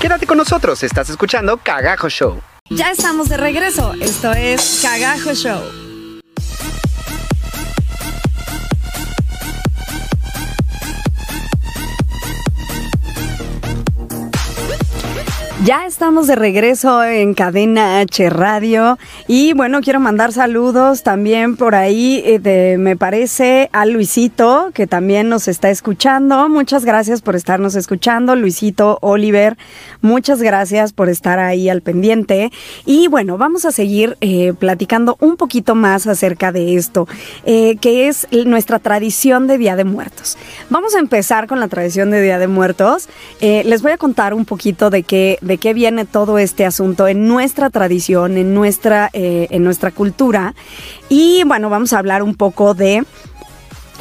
Quédate 0.00 0.26
con 0.26 0.38
nosotros, 0.38 0.82
estás 0.82 1.08
escuchando 1.08 1.58
Cagajo 1.58 2.08
Show. 2.08 2.40
Ya 2.70 2.90
estamos 2.90 3.28
de 3.28 3.36
regreso. 3.36 3.94
Esto 4.00 4.32
es 4.32 4.80
Cagajo 4.82 5.32
Show. 5.34 5.85
Ya 15.66 15.84
estamos 15.84 16.28
de 16.28 16.36
regreso 16.36 17.02
en 17.02 17.34
Cadena 17.34 17.98
H 17.98 18.30
Radio 18.30 18.98
y 19.26 19.52
bueno, 19.52 19.80
quiero 19.80 19.98
mandar 19.98 20.32
saludos 20.32 21.02
también 21.02 21.56
por 21.56 21.74
ahí, 21.74 22.22
eh, 22.24 22.76
me 22.78 22.96
parece, 22.96 23.68
a 23.72 23.84
Luisito, 23.84 24.70
que 24.72 24.86
también 24.86 25.28
nos 25.28 25.48
está 25.48 25.68
escuchando. 25.70 26.48
Muchas 26.48 26.84
gracias 26.84 27.20
por 27.20 27.34
estarnos 27.34 27.74
escuchando, 27.74 28.36
Luisito 28.36 28.98
Oliver. 29.02 29.56
Muchas 30.02 30.40
gracias 30.40 30.92
por 30.92 31.08
estar 31.08 31.40
ahí 31.40 31.68
al 31.68 31.82
pendiente. 31.82 32.52
Y 32.84 33.08
bueno, 33.08 33.36
vamos 33.36 33.64
a 33.64 33.72
seguir 33.72 34.16
eh, 34.20 34.52
platicando 34.56 35.16
un 35.18 35.36
poquito 35.36 35.74
más 35.74 36.06
acerca 36.06 36.52
de 36.52 36.76
esto, 36.76 37.08
eh, 37.44 37.76
que 37.80 38.06
es 38.06 38.28
nuestra 38.46 38.78
tradición 38.78 39.48
de 39.48 39.58
Día 39.58 39.74
de 39.74 39.82
Muertos. 39.82 40.38
Vamos 40.70 40.94
a 40.94 41.00
empezar 41.00 41.48
con 41.48 41.58
la 41.58 41.66
tradición 41.66 42.12
de 42.12 42.22
Día 42.22 42.38
de 42.38 42.46
Muertos. 42.46 43.08
les 43.40 43.82
voy 43.82 43.90
a 43.90 43.98
contar 43.98 44.32
un 44.32 44.44
poquito 44.44 44.90
de 44.90 45.02
qué 45.02 45.38
de 45.40 45.55
qué 45.58 45.74
viene 45.74 46.04
todo 46.04 46.38
este 46.38 46.64
asunto 46.64 47.08
en 47.08 47.26
nuestra 47.28 47.70
tradición, 47.70 48.36
en 48.36 48.54
nuestra, 48.54 49.10
eh, 49.12 49.46
en 49.50 49.64
nuestra 49.64 49.90
cultura. 49.90 50.54
Y 51.08 51.42
bueno, 51.44 51.70
vamos 51.70 51.92
a 51.92 51.98
hablar 51.98 52.22
un 52.22 52.34
poco 52.34 52.74
de 52.74 53.04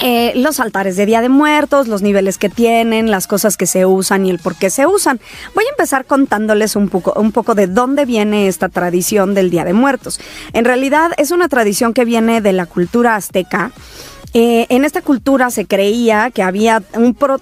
eh, 0.01 0.33
los 0.35 0.59
altares 0.59 0.97
de 0.97 1.05
Día 1.05 1.21
de 1.21 1.29
Muertos, 1.29 1.87
los 1.87 2.01
niveles 2.01 2.37
que 2.37 2.49
tienen, 2.49 3.09
las 3.11 3.27
cosas 3.27 3.55
que 3.55 3.65
se 3.65 3.85
usan 3.85 4.25
y 4.25 4.29
el 4.29 4.39
por 4.39 4.55
qué 4.55 4.69
se 4.69 4.85
usan. 4.85 5.21
Voy 5.53 5.63
a 5.65 5.69
empezar 5.69 6.05
contándoles 6.05 6.75
un 6.75 6.89
poco, 6.89 7.13
un 7.19 7.31
poco 7.31 7.55
de 7.55 7.67
dónde 7.67 8.05
viene 8.05 8.47
esta 8.47 8.67
tradición 8.67 9.33
del 9.33 9.49
Día 9.49 9.63
de 9.63 9.73
Muertos. 9.73 10.19
En 10.51 10.65
realidad 10.65 11.11
es 11.17 11.31
una 11.31 11.47
tradición 11.47 11.93
que 11.93 12.03
viene 12.03 12.41
de 12.41 12.51
la 12.51 12.65
cultura 12.65 13.15
azteca. 13.15 13.71
Eh, 14.37 14.67
en 14.67 14.83
esta 14.83 15.01
cultura 15.01 15.49
se 15.49 15.65
creía 15.65 16.29
que 16.29 16.43
había 16.43 16.83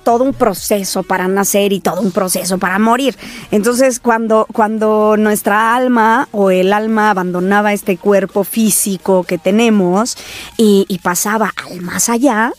todo 0.03 0.23
un 0.23 0.31
proceso 0.31 1.01
para 1.01 1.27
nacer 1.27 1.73
y 1.73 1.79
todo 1.79 2.01
un 2.01 2.11
proceso 2.11 2.59
para 2.59 2.77
morir. 2.77 3.17
Entonces, 3.49 3.99
cuando, 3.99 4.45
cuando 4.53 5.17
nuestra 5.17 5.75
alma 5.75 6.29
o 6.31 6.51
el 6.51 6.71
alma 6.71 7.09
abandonaba 7.09 7.73
este 7.73 7.97
cuerpo 7.97 8.43
físico 8.43 9.23
que 9.23 9.39
tenemos 9.39 10.15
y, 10.55 10.99
pasaba 11.01 11.51
al 11.65 11.81
más 11.81 12.09
allá, 12.09 12.53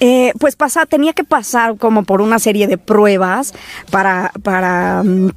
eh, 0.00 0.32
pues 0.40 0.56
tenía 0.88 1.12
que 1.12 1.24
pasar 1.24 1.76
como 1.76 2.04
por 2.04 2.22
una 2.22 2.38
serie 2.38 2.66
de 2.66 2.78
pruebas 2.78 3.52
para, 3.90 4.32
para 4.42 5.02
mm, 5.04 5.28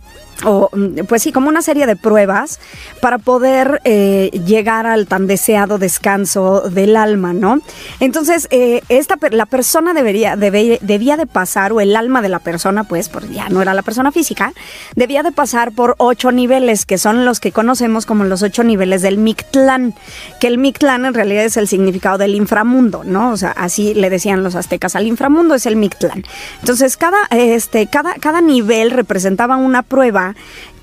o 0.45 0.69
mm, 0.73 1.05
pues 1.07 1.23
sí, 1.23 1.31
como 1.31 1.49
una 1.49 1.61
serie 1.61 1.85
de 1.85 1.95
pruebas 1.95 2.59
para 3.01 3.17
poder 3.17 3.81
eh, 3.83 4.29
llegar 4.45 4.85
al 4.85 5.07
tan 5.07 5.27
deseado 5.27 5.77
descanso 5.77 6.61
del 6.69 6.95
alma, 6.95 7.33
¿no? 7.33 7.59
Entonces, 7.99 8.47
eh, 8.51 8.81
esta, 8.89 9.17
la 9.31 9.45
persona 9.45 9.93
debería, 9.93 10.35
debía 10.35 11.17
de 11.17 11.25
pasar, 11.25 11.73
o 11.73 11.81
el 11.81 11.95
alma 11.95 12.21
de 12.21 12.29
la 12.29 12.39
persona, 12.39 12.83
pues, 12.83 13.09
porque 13.09 13.33
ya 13.33 13.49
no 13.49 13.61
era 13.61 13.73
la 13.73 13.81
persona 13.81 14.11
física, 14.11 14.53
debía 14.95 15.23
de 15.23 15.31
pasar 15.31 15.71
por 15.71 15.95
ocho 15.97 16.31
niveles, 16.31 16.85
que 16.85 16.97
son 16.97 17.25
los 17.25 17.39
que 17.39 17.51
conocemos 17.51 18.05
como 18.05 18.23
los 18.23 18.43
ocho 18.43 18.63
niveles 18.63 19.01
del 19.01 19.17
Mictlán, 19.17 19.93
que 20.39 20.47
el 20.47 20.57
Mictlán 20.57 21.05
en 21.05 21.13
realidad 21.13 21.45
es 21.45 21.57
el 21.57 21.67
significado 21.67 22.17
del 22.17 22.35
inframundo, 22.35 23.03
¿no? 23.03 23.31
O 23.31 23.37
sea, 23.37 23.51
así 23.51 23.93
le 23.93 24.09
decían 24.09 24.43
los 24.43 24.55
aztecas 24.55 24.95
al 24.95 25.07
inframundo, 25.07 25.55
es 25.55 25.65
el 25.65 25.75
Mictlán. 25.75 26.23
Entonces, 26.59 26.97
cada, 26.97 27.17
este, 27.31 27.87
cada, 27.87 28.15
cada 28.15 28.41
nivel 28.41 28.91
representaba 28.91 29.57
una 29.57 29.83
prueba 29.83 30.26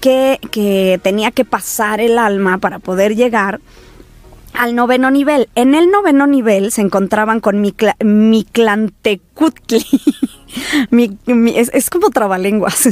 que, 0.01 1.01
tenía 1.03 1.31
que 1.31 1.45
pasar 1.45 2.01
el 2.01 2.19
alma 2.19 2.59
para 2.59 2.79
poder 2.79 3.15
llegar 3.17 3.61
al 4.55 4.75
noveno 4.75 5.11
nivel. 5.11 5.51
En 5.55 5.75
el 5.75 5.91
noveno 5.91 6.27
nivel 6.27 6.73
se 6.73 6.81
encontraban 6.81 7.41
con 7.41 7.61
Miclantecutli. 7.61 9.85
es, 11.55 11.91
como 11.91 12.11
trabalenguas. 12.11 12.75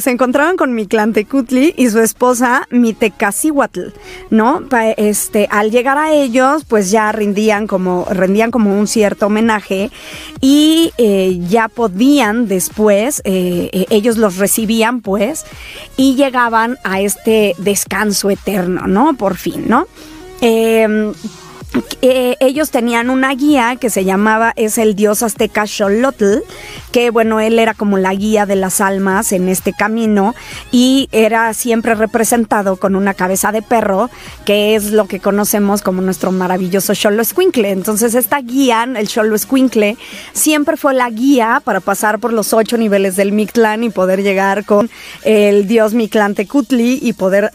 se 0.00 0.10
encontraban 0.10 0.56
con 0.56 0.74
Miclantecutli 0.74 1.74
y 1.76 1.90
su 1.90 2.00
esposa 2.00 2.66
Mitecasihuatl, 2.70 3.88
¿no? 4.30 4.62
este, 4.96 5.48
al 5.50 5.70
llegar 5.70 5.98
a 5.98 6.12
ellos, 6.12 6.64
pues 6.64 6.90
ya 6.90 7.12
rendían 7.12 7.66
como, 7.66 8.06
rendían 8.10 8.50
como 8.50 8.78
un 8.78 8.86
cierto 8.86 9.26
homenaje 9.26 9.90
y 10.40 10.92
eh, 10.98 11.38
ya 11.48 11.68
podían 11.68 12.48
después, 12.48 13.22
eh, 13.24 13.70
eh, 13.72 13.86
ellos 13.90 14.16
los 14.16 14.36
recibían, 14.36 15.00
pues, 15.00 15.44
y 15.96 16.14
llegaban 16.14 16.78
a 16.84 17.00
este 17.00 17.54
descanso 17.58 18.30
eterno, 18.30 18.86
¿no? 18.86 19.14
Por 19.14 19.36
fin, 19.36 19.64
¿no? 19.68 19.86
Eh, 20.40 21.12
eh, 22.02 22.36
ellos 22.40 22.70
tenían 22.70 23.10
una 23.10 23.34
guía 23.34 23.76
que 23.76 23.90
se 23.90 24.04
llamaba, 24.04 24.52
es 24.56 24.78
el 24.78 24.94
dios 24.94 25.22
azteca 25.22 25.66
Xolotl, 25.66 26.38
que 26.92 27.10
bueno, 27.10 27.40
él 27.40 27.58
era 27.58 27.74
como 27.74 27.98
la 27.98 28.12
guía 28.14 28.46
de 28.46 28.56
las 28.56 28.80
almas 28.80 29.32
en 29.32 29.48
este 29.48 29.72
camino 29.72 30.34
y 30.72 31.08
era 31.12 31.52
siempre 31.54 31.94
representado 31.94 32.76
con 32.76 32.96
una 32.96 33.14
cabeza 33.14 33.52
de 33.52 33.62
perro, 33.62 34.10
que 34.44 34.74
es 34.74 34.90
lo 34.90 35.06
que 35.06 35.20
conocemos 35.20 35.82
como 35.82 36.02
nuestro 36.02 36.32
maravilloso 36.32 36.94
Xolo 36.94 37.22
Escuincle. 37.22 37.70
Entonces 37.70 38.14
esta 38.14 38.40
guía, 38.40 38.84
el 38.96 39.08
Xolo 39.08 39.36
Escuincle, 39.36 39.96
siempre 40.32 40.76
fue 40.76 40.94
la 40.94 41.10
guía 41.10 41.62
para 41.64 41.80
pasar 41.80 42.18
por 42.18 42.32
los 42.32 42.52
ocho 42.52 42.78
niveles 42.78 43.14
del 43.16 43.32
Mictlán 43.32 43.84
y 43.84 43.90
poder 43.90 44.22
llegar 44.22 44.64
con 44.64 44.90
el 45.22 45.68
dios 45.68 45.94
Mictlán 45.94 46.34
Tecutli 46.34 46.98
y 47.00 47.12
poder 47.12 47.50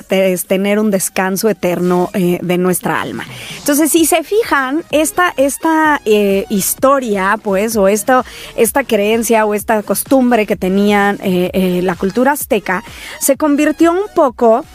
tener 0.48 0.80
un 0.80 0.92
descanso 0.92 1.50
eterno 1.50 2.10
eh, 2.14 2.40
de 2.42 2.58
nuestra 2.58 3.02
alma. 3.02 3.26
Entonces 3.58 3.92
sí, 3.92 4.05
se 4.06 4.24
fijan, 4.24 4.84
esta, 4.92 5.34
esta 5.38 6.02
eh, 6.06 6.46
historia, 6.50 7.40
pues, 7.42 7.76
o 7.78 7.88
esta, 7.88 8.26
esta 8.56 8.84
creencia 8.84 9.46
o 9.46 9.54
esta 9.54 9.82
costumbre 9.84 10.46
que 10.46 10.56
tenían 10.56 11.18
eh, 11.24 11.52
eh, 11.54 11.82
la 11.82 11.96
cultura 11.96 12.34
azteca, 12.34 12.84
se 13.20 13.38
convirtió 13.38 13.92
un 13.92 14.08
poco 14.14 14.66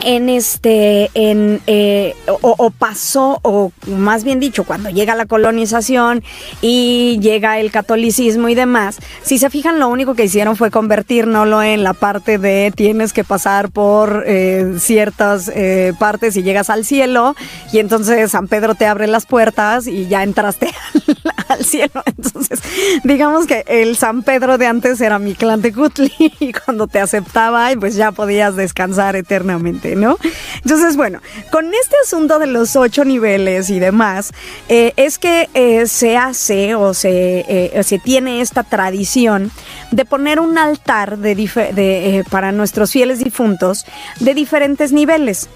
en 0.00 0.28
este, 0.28 1.10
en, 1.14 1.60
eh, 1.66 2.14
o, 2.26 2.70
pasó, 2.70 3.40
o 3.42 3.72
más 3.86 4.24
bien 4.24 4.40
dicho, 4.40 4.64
cuando 4.64 4.90
llega 4.90 5.14
la 5.14 5.26
colonización 5.26 6.22
y 6.60 7.18
llega 7.20 7.58
el 7.58 7.70
catolicismo 7.70 8.48
y 8.48 8.54
demás, 8.54 8.98
si 9.22 9.38
se 9.38 9.50
fijan, 9.50 9.78
lo 9.78 9.88
único 9.88 10.14
que 10.14 10.24
hicieron 10.24 10.56
fue 10.56 10.70
convertirnoslo 10.70 11.62
en 11.62 11.82
la 11.82 11.94
parte 11.94 12.38
de 12.38 12.72
tienes 12.74 13.12
que 13.12 13.24
pasar 13.24 13.70
por 13.70 14.24
eh, 14.26 14.74
ciertas 14.78 15.50
eh, 15.54 15.92
partes 15.98 16.36
y 16.36 16.42
llegas 16.42 16.70
al 16.70 16.84
cielo, 16.84 17.34
y 17.72 17.78
entonces 17.78 18.30
San 18.30 18.48
Pedro 18.48 18.74
te 18.74 18.86
abre 18.86 19.06
las 19.06 19.26
puertas 19.26 19.86
y 19.86 20.06
ya 20.06 20.22
entraste 20.22 20.70
al, 21.48 21.64
cielo. 21.64 22.02
Entonces, 22.04 22.60
digamos 23.04 23.46
que 23.46 23.64
el 23.66 23.96
San 23.96 24.22
Pedro 24.22 24.58
de 24.58 24.66
antes 24.66 25.00
era 25.00 25.18
mi 25.18 25.34
clan 25.34 25.62
de 25.62 25.72
Cutli, 25.72 26.12
y 26.40 26.52
cuando 26.52 26.86
te 26.86 27.00
aceptaba, 27.00 27.70
pues 27.78 27.94
ya 27.94 28.12
podías 28.12 28.56
descansar 28.56 29.16
eternamente. 29.16 29.83
¿No? 29.94 30.18
Entonces, 30.62 30.96
bueno, 30.96 31.20
con 31.50 31.66
este 31.66 31.96
asunto 32.04 32.38
de 32.38 32.46
los 32.46 32.74
ocho 32.76 33.04
niveles 33.04 33.70
y 33.70 33.78
demás, 33.78 34.32
eh, 34.68 34.92
es 34.96 35.18
que 35.18 35.48
eh, 35.54 35.86
se 35.86 36.16
hace 36.16 36.74
o 36.74 36.94
se, 36.94 37.44
eh, 37.48 37.82
se, 37.84 37.98
tiene 37.98 38.40
esta 38.40 38.62
tradición 38.62 39.50
de 39.90 40.04
poner 40.04 40.40
un 40.40 40.56
altar 40.56 41.18
de, 41.18 42.24
para 42.30 42.52
nuestros 42.52 42.92
fieles 42.92 43.22
difuntos 43.22 43.84
de 44.20 44.34
diferentes 44.34 44.92
niveles. 44.92 45.48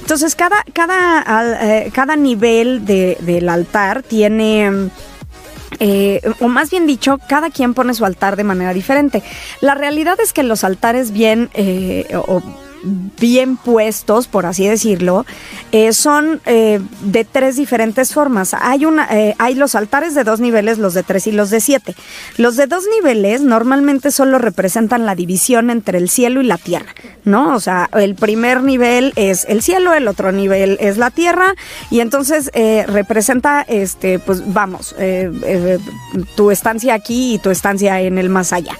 Entonces, 0.00 0.34
cada, 0.34 0.56
cada, 0.72 1.24
cada 1.92 2.16
nivel 2.16 2.84
del 2.84 3.48
altar 3.48 4.02
tiene... 4.02 4.90
o 6.40 6.48
más 6.48 6.70
bien 6.70 6.86
dicho, 6.86 7.18
cada 7.28 7.50
quien 7.50 7.74
pone 7.74 7.92
su 7.92 8.04
altar 8.04 8.36
de 8.36 8.44
manera 8.44 8.72
diferente. 8.72 9.22
La 9.60 9.74
realidad 9.74 10.16
es 10.20 10.32
que 10.32 10.44
los 10.44 10.62
altares 10.62 11.10
bien 11.10 11.50
o 12.28 12.40
bien 12.82 13.56
puestos, 13.56 14.28
por 14.28 14.46
así 14.46 14.66
decirlo, 14.66 15.26
eh, 15.72 15.92
son 15.92 16.40
eh, 16.46 16.80
de 17.02 17.24
tres 17.24 17.56
diferentes 17.56 18.12
formas. 18.12 18.54
Hay, 18.54 18.84
una, 18.84 19.08
eh, 19.10 19.34
hay 19.38 19.54
los 19.54 19.74
altares 19.74 20.14
de 20.14 20.24
dos 20.24 20.40
niveles, 20.40 20.78
los 20.78 20.94
de 20.94 21.02
tres 21.02 21.26
y 21.26 21.32
los 21.32 21.50
de 21.50 21.60
siete. 21.60 21.94
Los 22.36 22.56
de 22.56 22.66
dos 22.66 22.84
niveles 22.94 23.40
normalmente 23.40 24.10
solo 24.10 24.38
representan 24.38 25.06
la 25.06 25.14
división 25.14 25.70
entre 25.70 25.98
el 25.98 26.08
cielo 26.08 26.40
y 26.40 26.46
la 26.46 26.58
tierra, 26.58 26.94
¿no? 27.24 27.54
O 27.54 27.60
sea, 27.60 27.88
el 27.94 28.14
primer 28.14 28.62
nivel 28.62 29.12
es 29.16 29.46
el 29.48 29.62
cielo, 29.62 29.94
el 29.94 30.08
otro 30.08 30.32
nivel 30.32 30.76
es 30.80 30.98
la 30.98 31.10
tierra, 31.10 31.54
y 31.90 32.00
entonces 32.00 32.50
representa, 32.86 33.62
este, 33.62 34.18
pues 34.18 34.52
vamos, 34.52 34.94
tu 36.34 36.50
estancia 36.50 36.94
aquí 36.94 37.34
y 37.34 37.38
tu 37.38 37.50
estancia 37.50 38.00
en 38.00 38.18
el 38.18 38.28
más 38.28 38.52
allá. 38.52 38.76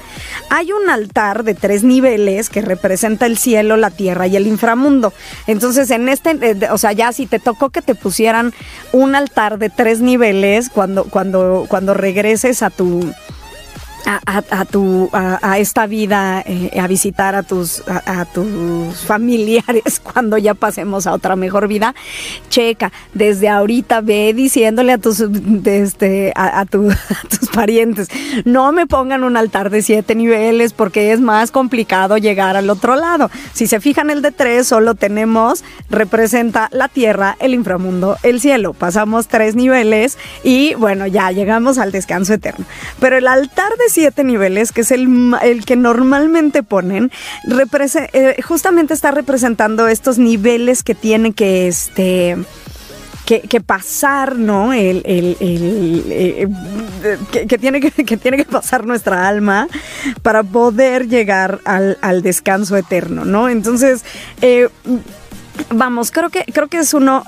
Hay 0.51 0.73
un 0.73 0.89
altar 0.91 1.45
de 1.45 1.55
tres 1.55 1.83
niveles 1.83 2.51
que 2.51 2.63
representa 2.63 3.27
el 3.27 3.37
cielo, 3.37 3.77
la 3.77 3.91
tierra 3.97 4.27
y 4.27 4.37
el 4.37 4.47
inframundo. 4.47 5.13
Entonces, 5.47 5.91
en 5.91 6.09
este, 6.09 6.31
eh, 6.31 6.69
o 6.71 6.79
sea, 6.79 6.93
ya 6.93 7.13
si 7.13 7.27
te 7.27 7.39
tocó 7.39 7.71
que 7.71 7.83
te 7.83 7.95
pusieran 7.95 8.53
un 8.93 9.15
altar 9.15 9.59
de 9.59 9.71
tres 9.71 10.01
niveles 10.01 10.69
cuando, 10.69 11.05
cuando, 11.05 11.67
cuando 11.69 11.95
regreses 11.95 12.63
a 12.63 12.71
tu 12.71 13.13
a, 14.07 14.65
tu, 14.65 15.11
a, 15.13 15.59
esta 15.59 15.87
vida, 15.87 16.43
eh, 16.47 16.79
a 16.81 16.87
visitar 16.87 17.35
a 17.35 17.43
tus, 17.43 17.83
a, 17.89 18.25
tus 18.25 18.99
familiares 19.05 20.01
cuando 20.03 20.39
ya 20.39 20.55
pasemos 20.55 21.07
a 21.07 21.13
otra 21.13 21.37
mejor 21.37 21.69
vida, 21.69 21.95
checa, 22.49 22.93
desde 23.15 23.49
ahorita 23.49 24.01
ve 24.01 24.33
diciéndole 24.35 24.93
a 24.93 24.99
tus, 24.99 25.25
este, 25.65 26.33
a, 26.37 26.65
tus 26.65 26.95
parientes, 27.53 28.09
no 28.45 28.73
me 28.73 28.87
pongan 28.87 29.25
un 29.25 29.37
altar 29.37 29.71
de 29.71 29.83
siete 29.83 30.15
niveles 30.15 30.73
porque 30.73 31.13
es 31.13 31.21
más 31.21 31.51
complicado 31.51 32.17
llegar 32.17 32.57
al 32.57 32.71
otro 32.71 32.97
lado. 32.97 33.31
Si 33.53 33.67
se 33.67 33.81
fijan 33.81 34.11
el 34.11 34.23
de 34.23 34.31
tres, 34.31 34.69
solo 34.69 34.95
tenemos, 34.95 35.65
representa 35.91 36.69
la 36.71 36.89
tierra, 36.89 37.37
el 37.41 37.55
inframundo, 37.55 38.17
el 38.23 38.41
cielo. 38.41 38.73
Pasamos 38.73 39.27
tres 39.27 39.57
niveles 39.57 40.19
y 40.45 40.75
bueno, 40.75 41.07
ya 41.07 41.31
llegamos 41.33 41.79
al 41.79 41.93
descanso 41.93 42.35
eterno. 42.35 42.65
Pero 43.01 43.17
el 43.17 43.27
altar 43.27 43.73
de 43.77 43.96
siete 43.97 44.25
niveles, 44.25 44.73
que 44.73 44.83
es 44.83 44.91
el, 44.91 45.09
el 45.43 45.65
que 45.65 45.75
normalmente 45.75 46.63
ponen, 46.63 47.11
eh, 48.13 48.43
justamente 48.43 48.93
está 48.93 49.11
representando 49.11 49.89
estos 49.89 50.19
niveles 50.19 50.83
que 50.83 50.95
tiene 50.95 51.33
que, 51.33 51.67
este, 51.67 52.37
que, 53.25 53.61
pasar, 53.63 54.37
¿no? 54.37 54.75
El, 54.75 55.03
eh, 55.07 56.47
que, 57.33 57.57
tiene 57.57 57.81
que, 58.05 58.17
tiene 58.19 58.37
que 58.37 58.45
pasar 58.45 58.85
nuestra 58.85 59.27
alma 59.27 59.67
para 60.21 60.43
poder 60.43 61.09
llegar 61.09 61.61
al, 61.65 61.97
al 62.03 62.21
descanso 62.21 62.77
eterno, 62.77 63.25
¿no? 63.25 63.49
Entonces, 63.49 64.05
eh, 64.43 64.69
Vamos, 65.71 66.11
creo 66.11 66.31
que, 66.31 66.45
creo 66.45 66.69
que 66.69 66.79
es 66.79 66.95
uno, 66.95 67.25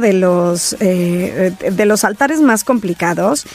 de, 0.00 0.12
los, 0.12 0.76
eh, 0.80 1.52
de 1.70 1.86
los 1.86 2.04
altares 2.04 2.40
más 2.40 2.62
complicados, 2.64 3.46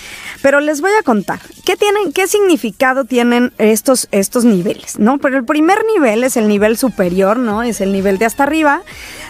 pero 0.41 0.59
les 0.59 0.81
voy 0.81 0.91
a 0.99 1.03
contar 1.03 1.39
qué, 1.63 1.75
tienen, 1.75 2.11
qué 2.11 2.27
significado 2.27 3.05
tienen 3.05 3.53
estos, 3.57 4.07
estos 4.11 4.43
niveles, 4.43 4.97
¿no? 4.99 5.19
Pero 5.19 5.37
el 5.37 5.45
primer 5.45 5.77
nivel 5.93 6.23
es 6.23 6.37
el 6.37 6.47
nivel 6.47 6.77
superior, 6.77 7.37
¿no? 7.37 7.63
Es 7.63 7.81
el 7.81 7.91
nivel 7.91 8.17
de 8.17 8.25
hasta 8.25 8.43
arriba. 8.43 8.81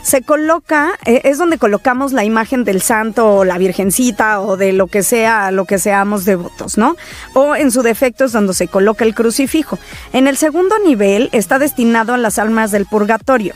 Se 0.01 0.21
coloca, 0.21 0.97
eh, 1.05 1.21
es 1.25 1.37
donde 1.37 1.57
colocamos 1.57 2.13
la 2.13 2.23
imagen 2.23 2.63
del 2.63 2.81
santo 2.81 3.27
o 3.35 3.45
la 3.45 3.57
virgencita 3.57 4.39
o 4.39 4.57
de 4.57 4.73
lo 4.73 4.87
que 4.87 5.03
sea, 5.03 5.51
lo 5.51 5.65
que 5.65 5.77
seamos 5.77 6.25
devotos, 6.25 6.77
¿no? 6.77 6.95
O 7.33 7.55
en 7.55 7.71
su 7.71 7.81
defecto 7.81 8.25
es 8.25 8.31
donde 8.31 8.53
se 8.53 8.67
coloca 8.67 9.03
el 9.03 9.13
crucifijo. 9.13 9.77
En 10.13 10.27
el 10.27 10.37
segundo 10.37 10.77
nivel 10.79 11.29
está 11.31 11.59
destinado 11.59 12.13
a 12.13 12.17
las 12.17 12.39
almas 12.39 12.71
del 12.71 12.85
purgatorio. 12.85 13.53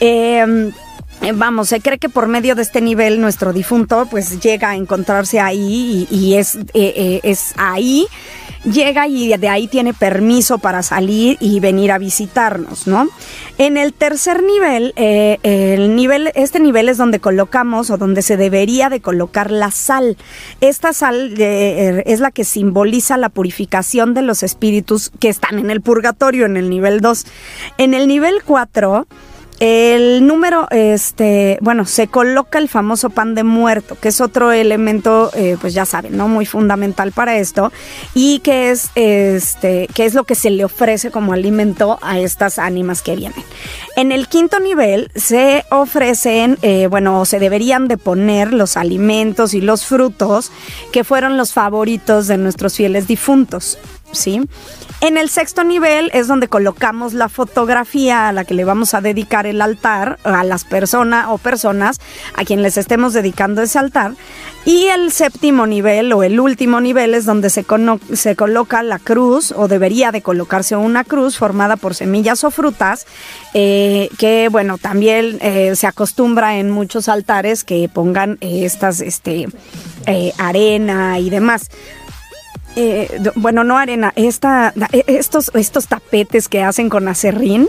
Em, 0.00 0.72
vamos, 1.34 1.68
se 1.68 1.80
cree 1.80 1.98
que 1.98 2.08
por 2.08 2.28
medio 2.28 2.54
de 2.54 2.62
este 2.62 2.80
nivel 2.80 3.20
nuestro 3.20 3.52
difunto 3.52 4.06
pues 4.10 4.40
llega 4.40 4.70
a 4.70 4.76
encontrarse 4.76 5.40
ahí 5.40 6.06
y, 6.10 6.34
es, 6.34 6.56
eh, 6.56 6.62
eh, 6.74 7.20
es 7.22 7.54
ahí 7.56 8.06
llega 8.64 9.06
y 9.06 9.36
de 9.36 9.48
ahí 9.48 9.68
tiene 9.68 9.94
permiso 9.94 10.58
para 10.58 10.82
salir 10.82 11.36
y 11.40 11.60
venir 11.60 11.92
a 11.92 11.98
visitarnos, 11.98 12.88
¿no? 12.88 13.08
En 13.58 13.76
el 13.76 13.92
tercer 13.92 14.42
nivel, 14.42 14.92
eh, 14.96 15.38
el 15.42 15.94
nivel, 15.94 16.32
este 16.34 16.58
nivel 16.58 16.88
es 16.88 16.98
donde 16.98 17.20
colocamos 17.20 17.90
o 17.90 17.96
donde 17.96 18.22
se 18.22 18.36
debería 18.36 18.88
de 18.88 19.00
colocar 19.00 19.52
la 19.52 19.70
sal. 19.70 20.16
Esta 20.60 20.92
sal 20.92 21.34
es 21.38 22.18
la 22.18 22.32
que 22.32 22.42
simboliza 22.42 23.16
la 23.16 23.28
purificación 23.28 24.14
de 24.14 24.22
los 24.22 24.42
espíritus 24.42 25.12
que 25.20 25.28
están 25.28 25.60
en 25.60 25.70
el 25.70 25.80
purgatorio, 25.80 26.44
en 26.44 26.56
el 26.56 26.68
nivel 26.68 27.00
2. 27.00 27.24
En 27.78 27.94
el 27.94 28.08
nivel 28.08 28.42
4 28.44 29.06
el 29.58 30.26
número, 30.26 30.66
este, 30.70 31.58
bueno, 31.62 31.86
se 31.86 32.08
coloca 32.08 32.58
el 32.58 32.68
famoso 32.68 33.10
pan 33.10 33.34
de 33.34 33.42
muerto, 33.42 33.96
que 34.00 34.08
es 34.08 34.20
otro 34.20 34.52
elemento, 34.52 35.30
eh, 35.34 35.56
pues 35.60 35.72
ya 35.72 35.86
saben, 35.86 36.16
¿no? 36.16 36.28
Muy 36.28 36.44
fundamental 36.44 37.12
para 37.12 37.36
esto 37.38 37.72
y 38.14 38.40
que 38.40 38.70
es, 38.70 38.90
este, 38.94 39.88
que 39.94 40.04
es 40.04 40.14
lo 40.14 40.24
que 40.24 40.34
se 40.34 40.50
le 40.50 40.64
ofrece 40.64 41.10
como 41.10 41.32
alimento 41.32 41.98
a 42.02 42.18
estas 42.18 42.58
ánimas 42.58 43.00
que 43.00 43.16
vienen. 43.16 43.42
En 43.96 44.12
el 44.12 44.28
quinto 44.28 44.60
nivel 44.60 45.10
se 45.14 45.64
ofrecen, 45.70 46.58
eh, 46.60 46.86
bueno, 46.88 47.24
se 47.24 47.38
deberían 47.38 47.88
de 47.88 47.96
poner 47.96 48.52
los 48.52 48.76
alimentos 48.76 49.54
y 49.54 49.62
los 49.62 49.86
frutos 49.86 50.52
que 50.92 51.02
fueron 51.02 51.36
los 51.38 51.54
favoritos 51.54 52.26
de 52.26 52.36
nuestros 52.36 52.74
fieles 52.74 53.06
difuntos. 53.06 53.78
En 55.02 55.18
el 55.18 55.28
sexto 55.28 55.62
nivel 55.62 56.10
es 56.14 56.26
donde 56.26 56.48
colocamos 56.48 57.12
la 57.12 57.28
fotografía 57.28 58.28
a 58.28 58.32
la 58.32 58.44
que 58.44 58.54
le 58.54 58.64
vamos 58.64 58.94
a 58.94 59.02
dedicar 59.02 59.46
el 59.46 59.60
altar 59.60 60.18
a 60.24 60.42
las 60.42 60.64
personas 60.64 61.26
o 61.28 61.36
personas 61.36 62.00
a 62.34 62.44
quien 62.44 62.62
les 62.62 62.78
estemos 62.78 63.12
dedicando 63.12 63.60
ese 63.62 63.78
altar. 63.78 64.12
Y 64.64 64.86
el 64.86 65.12
séptimo 65.12 65.66
nivel 65.66 66.12
o 66.12 66.22
el 66.22 66.40
último 66.40 66.80
nivel 66.80 67.14
es 67.14 67.26
donde 67.26 67.50
se, 67.50 67.64
coloca 67.64 68.82
la 68.82 68.98
cruz 68.98 69.52
o 69.54 69.68
debería 69.68 70.12
de 70.12 70.22
colocarse 70.22 70.76
una 70.76 71.04
cruz 71.04 71.36
formada 71.36 71.76
por 71.76 71.94
semillas 71.94 72.42
o 72.42 72.50
frutas 72.50 73.06
eh, 73.54 74.08
que 74.18 74.48
bueno 74.50 74.78
también 74.78 75.38
eh, 75.40 75.76
se 75.76 75.86
acostumbra 75.86 76.58
en 76.58 76.70
muchos 76.70 77.08
altares 77.08 77.64
que 77.64 77.88
pongan 77.92 78.38
estas 78.40 79.00
este, 79.00 79.46
eh, 80.06 80.32
arena 80.38 81.18
y 81.18 81.30
demás. 81.30 81.68
Eh, 82.76 83.30
bueno, 83.36 83.64
no 83.64 83.78
arena, 83.78 84.12
esta, 84.16 84.74
e, 84.92 85.02
estos, 85.06 85.50
estos 85.54 85.86
tapetes 85.88 86.46
que 86.48 86.62
hacen 86.62 86.90
con 86.90 87.08
acerrín 87.08 87.68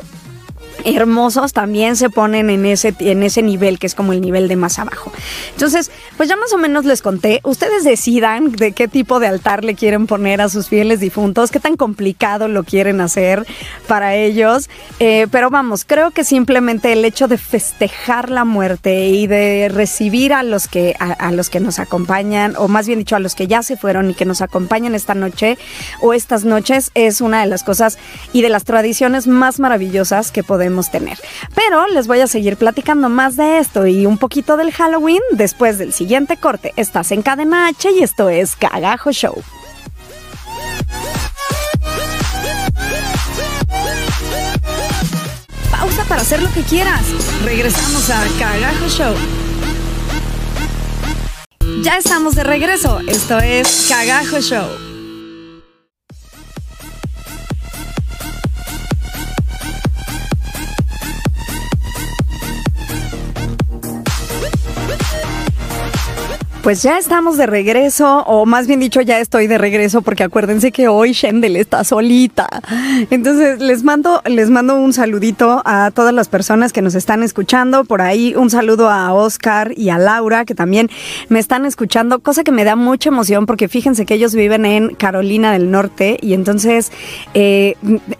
hermosos 0.95 1.53
también 1.53 1.95
se 1.95 2.09
ponen 2.09 2.49
en 2.49 2.65
ese, 2.65 2.93
en 2.99 3.23
ese 3.23 3.41
nivel, 3.41 3.79
que 3.79 3.87
es 3.87 3.95
como 3.95 4.13
el 4.13 4.21
nivel 4.21 4.47
de 4.47 4.55
más 4.55 4.79
abajo. 4.79 5.11
Entonces, 5.51 5.91
pues 6.15 6.29
ya 6.29 6.35
más 6.35 6.53
o 6.53 6.57
menos 6.57 6.85
les 6.85 7.01
conté, 7.01 7.41
ustedes 7.43 7.83
decidan 7.83 8.51
de 8.51 8.71
qué 8.71 8.87
tipo 8.87 9.19
de 9.19 9.27
altar 9.27 9.63
le 9.63 9.75
quieren 9.75 10.07
poner 10.07 10.41
a 10.41 10.49
sus 10.49 10.67
fieles 10.69 10.99
difuntos, 10.99 11.51
qué 11.51 11.59
tan 11.59 11.75
complicado 11.75 12.47
lo 12.47 12.63
quieren 12.63 13.01
hacer 13.01 13.45
para 13.87 14.15
ellos, 14.15 14.69
eh, 14.99 15.27
pero 15.31 15.49
vamos, 15.49 15.83
creo 15.85 16.11
que 16.11 16.23
simplemente 16.23 16.93
el 16.93 17.03
hecho 17.03 17.27
de 17.27 17.37
festejar 17.37 18.29
la 18.29 18.45
muerte 18.45 19.07
y 19.09 19.27
de 19.27 19.69
recibir 19.69 20.33
a 20.33 20.43
los 20.43 20.67
que, 20.67 20.95
a, 20.99 21.31
los 21.31 21.49
que 21.49 21.59
nos 21.59 21.79
acompañan, 21.79 22.55
o 22.57 22.67
más 22.67 22.87
bien 22.87 22.99
dicho, 22.99 23.15
a 23.15 23.19
los 23.19 23.35
que 23.35 23.47
ya 23.47 23.63
se 23.63 23.77
fueron 23.77 24.11
y 24.11 24.13
que 24.13 24.25
nos 24.25 24.41
acompañan 24.41 24.95
esta 24.95 25.15
noche 25.15 25.57
o 26.01 26.13
estas 26.13 26.45
noches, 26.45 26.91
es 26.93 27.21
una 27.21 27.41
de 27.41 27.47
las 27.47 27.63
cosas 27.63 27.97
y 28.33 28.41
de 28.41 28.49
las 28.49 28.63
tradiciones 28.63 29.27
más 29.27 29.59
maravillosas 29.59 30.31
que 30.31 30.43
podemos 30.43 30.76
tener. 30.83 31.17
Pero 31.55 31.87
les 31.87 32.07
voy 32.07 32.21
a 32.21 32.27
seguir 32.27 32.57
platicando 32.57 33.09
más 33.09 33.35
de 33.35 33.59
esto 33.59 33.85
y 33.87 34.05
un 34.05 34.17
poquito 34.17 34.57
del 34.57 34.71
Halloween 34.71 35.21
después 35.31 35.77
del 35.77 35.93
siguiente 35.93 36.37
corte. 36.37 36.73
Estás 36.75 37.11
en 37.11 37.21
Cadena 37.21 37.67
H 37.67 37.91
y 37.91 38.03
esto 38.03 38.29
es 38.29 38.55
Cagajo 38.55 39.11
Show. 39.11 39.43
Pausa 45.71 46.03
para 46.07 46.21
hacer 46.21 46.41
lo 46.41 46.51
que 46.53 46.61
quieras. 46.61 47.01
Regresamos 47.43 48.09
a 48.09 48.23
Cagajo 48.39 48.87
Show. 48.87 49.15
Ya 51.83 51.97
estamos 51.97 52.35
de 52.35 52.43
regreso. 52.43 52.99
Esto 53.07 53.39
es 53.39 53.87
Cagajo 53.89 54.39
Show. 54.39 54.86
Pues 66.67 66.83
ya 66.83 66.97
estamos 66.97 67.37
de 67.37 67.45
regreso, 67.45 68.23
o 68.23 68.45
más 68.45 68.67
bien 68.67 68.81
dicho, 68.81 68.99
ya 68.99 69.19
estoy 69.19 69.47
de 69.47 69.57
regreso, 69.57 70.01
porque 70.01 70.23
acuérdense 70.23 70.73
que 70.73 70.89
hoy 70.89 71.13
Shendel 71.13 71.55
está 71.55 71.85
solita. 71.85 72.49
Entonces, 73.09 73.61
les 73.61 73.85
mando, 73.85 74.21
les 74.25 74.49
mando 74.49 74.75
un 74.75 74.91
saludito 74.91 75.61
a 75.63 75.91
todas 75.91 76.13
las 76.13 76.27
personas 76.27 76.73
que 76.73 76.81
nos 76.81 76.93
están 76.93 77.23
escuchando. 77.23 77.85
Por 77.85 78.01
ahí, 78.01 78.35
un 78.35 78.49
saludo 78.49 78.89
a 78.89 79.13
Oscar 79.13 79.71
y 79.77 79.91
a 79.91 79.97
Laura, 79.97 80.43
que 80.43 80.55
también 80.55 80.89
me 81.29 81.39
están 81.39 81.65
escuchando, 81.65 82.19
cosa 82.19 82.43
que 82.43 82.51
me 82.51 82.65
da 82.65 82.75
mucha 82.75 83.07
emoción, 83.11 83.45
porque 83.45 83.69
fíjense 83.69 84.05
que 84.05 84.15
ellos 84.15 84.35
viven 84.35 84.65
en 84.65 84.93
Carolina 84.93 85.53
del 85.53 85.71
Norte, 85.71 86.17
y 86.21 86.33
entonces, 86.33 86.91
eh, 87.33 87.75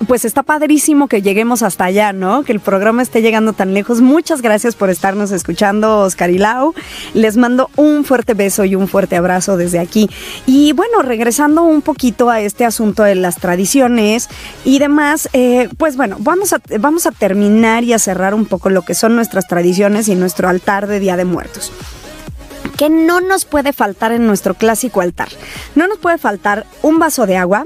pues 0.07 0.23
está 0.23 0.43
padrísimo 0.43 1.09
que 1.09 1.21
lleguemos 1.21 1.63
hasta 1.63 1.83
allá, 1.83 2.13
¿no? 2.13 2.43
Que 2.43 2.53
el 2.53 2.61
programa 2.61 3.01
esté 3.01 3.21
llegando 3.21 3.51
tan 3.51 3.73
lejos. 3.73 3.99
Muchas 3.99 4.41
gracias 4.41 4.77
por 4.77 4.89
estarnos 4.89 5.31
escuchando, 5.31 5.99
Oscar 5.99 6.29
y 6.29 6.37
Lau. 6.37 6.73
Les 7.13 7.35
mando 7.35 7.69
un 7.75 8.05
fuerte 8.05 8.36
beso 8.37 8.63
y 8.63 8.75
un 8.75 8.87
fuerte 8.87 9.17
abrazo 9.17 9.57
desde 9.57 9.79
aquí. 9.79 10.09
Y 10.45 10.73
bueno, 10.73 11.01
regresando 11.01 11.63
un 11.63 11.81
poquito 11.81 12.29
a 12.29 12.39
este 12.41 12.65
asunto 12.65 13.03
de 13.03 13.15
las 13.15 13.37
tradiciones 13.37 14.29
y 14.63 14.79
demás, 14.79 15.29
eh, 15.33 15.69
pues 15.77 15.97
bueno, 15.97 16.17
vamos 16.19 16.53
a, 16.53 16.61
vamos 16.79 17.05
a 17.05 17.11
terminar 17.11 17.83
y 17.83 17.93
a 17.93 17.99
cerrar 17.99 18.33
un 18.33 18.45
poco 18.45 18.69
lo 18.69 18.83
que 18.83 18.93
son 18.93 19.15
nuestras 19.15 19.47
tradiciones 19.47 20.07
y 20.07 20.15
nuestro 20.15 20.47
altar 20.47 20.87
de 20.87 20.99
Día 20.99 21.17
de 21.17 21.25
Muertos. 21.25 21.71
¿Qué 22.77 22.89
no 22.89 23.21
nos 23.21 23.45
puede 23.45 23.73
faltar 23.73 24.11
en 24.11 24.27
nuestro 24.27 24.53
clásico 24.53 25.01
altar? 25.01 25.29
No 25.75 25.87
nos 25.87 25.97
puede 25.97 26.19
faltar 26.19 26.67
un 26.83 26.99
vaso 26.99 27.25
de 27.25 27.35
agua, 27.35 27.65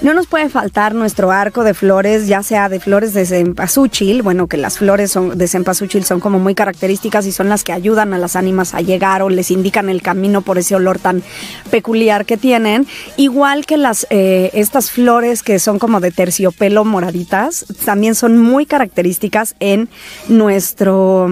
No 0.00 0.14
nos 0.14 0.28
puede 0.28 0.48
faltar 0.48 0.94
nuestro 0.94 1.32
arco 1.32 1.64
de 1.64 1.74
flores, 1.74 2.28
ya 2.28 2.44
sea 2.44 2.68
de 2.68 2.78
flores 2.78 3.14
de 3.14 3.26
cempasúchil, 3.26 4.22
bueno, 4.22 4.46
que 4.46 4.56
las 4.56 4.78
flores 4.78 5.10
son, 5.10 5.36
de 5.36 5.48
cempasúchil 5.48 6.04
son 6.04 6.20
como 6.20 6.38
muy 6.38 6.54
características 6.54 7.26
y 7.26 7.32
son 7.32 7.48
las 7.48 7.64
que 7.64 7.72
ayudan 7.72 8.14
a 8.14 8.18
las 8.18 8.36
ánimas 8.36 8.74
a 8.74 8.80
llegar 8.80 9.22
o 9.22 9.28
les 9.28 9.50
indican 9.50 9.88
el 9.88 10.00
camino 10.00 10.42
por 10.42 10.56
ese 10.56 10.76
olor 10.76 11.00
tan 11.00 11.24
peculiar 11.72 12.26
que 12.26 12.36
tienen. 12.36 12.86
Igual 13.16 13.66
que 13.66 13.76
las, 13.76 14.06
eh, 14.10 14.50
estas 14.54 14.92
flores 14.92 15.42
que 15.42 15.58
son 15.58 15.80
como 15.80 15.98
de 15.98 16.12
terciopelo 16.12 16.84
moraditas, 16.84 17.66
también 17.84 18.14
son 18.14 18.38
muy 18.38 18.66
características 18.66 19.56
en 19.58 19.88
nuestro... 20.28 21.28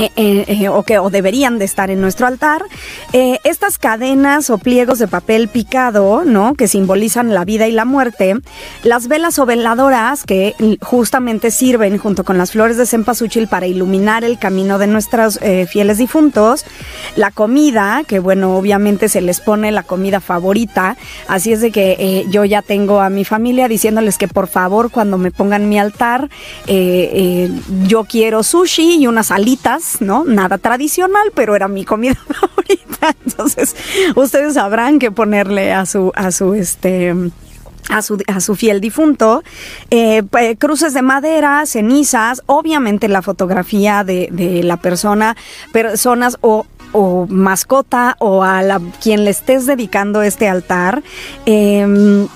eh, 0.00 0.10
eh, 0.16 0.44
eh, 0.48 0.68
o 0.70 0.82
que 0.82 0.98
o 0.98 1.10
deberían 1.10 1.58
de 1.58 1.66
estar 1.66 1.90
en 1.90 2.00
nuestro 2.00 2.26
altar. 2.26 2.64
Estas 3.12 3.76
cadenas 3.76 4.48
o 4.48 4.56
pliegos 4.56 4.98
de 4.98 5.08
papel 5.08 5.48
picado, 5.48 6.24
¿no? 6.24 6.54
Que 6.54 6.68
simbolizan 6.68 7.34
la 7.34 7.44
vida 7.44 7.68
y 7.68 7.72
la 7.72 7.84
muerte. 7.84 8.36
Las 8.82 9.08
velas 9.08 9.38
o 9.38 9.44
veladoras 9.44 10.24
que 10.24 10.54
justamente 10.80 11.50
sirven 11.50 11.98
junto 11.98 12.24
con 12.24 12.38
las 12.38 12.52
flores 12.52 12.78
de 12.78 12.86
cempasúchil 12.86 13.46
para 13.48 13.66
iluminar 13.66 14.24
el 14.24 14.38
camino 14.38 14.78
de 14.78 14.86
nuestros 14.86 15.38
fieles 15.68 15.98
difuntos. 15.98 16.64
La 17.16 17.30
comida, 17.30 18.02
que 18.06 18.20
bueno, 18.20 18.56
obviamente 18.56 19.08
se 19.08 19.20
les 19.20 19.40
pone 19.40 19.72
la 19.72 19.82
comida 19.82 20.20
favorita. 20.20 20.96
Así 21.28 21.52
es 21.52 21.60
de 21.60 21.72
que 21.72 22.26
yo 22.30 22.44
ya 22.44 22.62
tengo 22.62 23.00
a 23.00 23.10
mi 23.10 23.24
familia 23.24 23.68
diciéndoles 23.68 24.18
que 24.18 24.28
por 24.28 24.46
favor 24.46 24.90
cuando 24.90 25.18
me 25.18 25.30
pongan 25.30 25.68
mi 25.68 25.78
altar, 25.78 26.30
yo 26.66 28.04
quiero 28.04 28.42
sushi 28.42 29.00
y 29.00 29.06
unas 29.06 29.30
alitas, 29.30 29.89
¿no? 30.00 30.24
Nada 30.24 30.58
tradicional, 30.58 31.32
pero 31.34 31.56
era 31.56 31.68
mi 31.68 31.84
comida 31.84 32.14
favorita. 32.28 33.16
Entonces, 33.24 33.74
ustedes 34.14 34.54
sabrán 34.54 34.98
qué 34.98 35.10
ponerle 35.10 35.72
a 35.72 35.86
su, 35.86 36.12
a 36.14 36.30
su, 36.30 36.54
este, 36.54 37.14
a 37.88 38.02
su, 38.02 38.22
a 38.26 38.40
su 38.40 38.56
fiel 38.56 38.80
difunto, 38.80 39.42
eh, 39.90 40.22
pues, 40.22 40.56
cruces 40.58 40.94
de 40.94 41.02
madera, 41.02 41.64
cenizas, 41.66 42.42
obviamente 42.46 43.08
la 43.08 43.22
fotografía 43.22 44.04
de, 44.04 44.60
la 44.64 44.76
persona, 44.76 45.36
personas 45.72 46.38
o 46.40 46.66
o 46.92 47.28
mascota 47.28 48.16
o 48.18 48.42
a 48.42 48.62
la, 48.62 48.80
quien 49.00 49.24
le 49.24 49.30
estés 49.30 49.64
dedicando 49.64 50.22
este 50.22 50.48
altar. 50.48 51.04
Eh, 51.46 52.26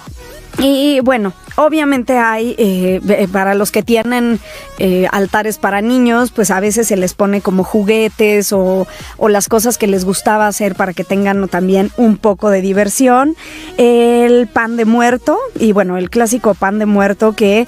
y 0.58 1.00
bueno, 1.00 1.32
obviamente 1.56 2.18
hay, 2.18 2.54
eh, 2.58 3.00
eh, 3.08 3.28
para 3.30 3.54
los 3.54 3.70
que 3.70 3.82
tienen 3.82 4.40
eh, 4.78 5.06
altares 5.12 5.58
para 5.58 5.80
niños, 5.80 6.30
pues 6.30 6.50
a 6.50 6.60
veces 6.60 6.88
se 6.88 6.96
les 6.96 7.14
pone 7.14 7.40
como 7.40 7.64
juguetes 7.64 8.52
o, 8.52 8.86
las 9.28 9.48
cosas 9.48 9.78
que 9.78 9.86
les 9.86 10.04
gustaba 10.04 10.46
hacer 10.46 10.74
para 10.74 10.92
que 10.92 11.02
tengan 11.02 11.48
también 11.48 11.90
un 11.96 12.18
poco 12.18 12.50
de 12.50 12.60
diversión. 12.60 13.36
El 13.78 14.46
pan 14.46 14.76
de 14.76 14.84
muerto, 14.84 15.38
y 15.58 15.72
bueno, 15.72 15.96
el 15.96 16.10
clásico 16.10 16.54
pan 16.54 16.78
de 16.78 16.86
muerto 16.86 17.32
que 17.32 17.66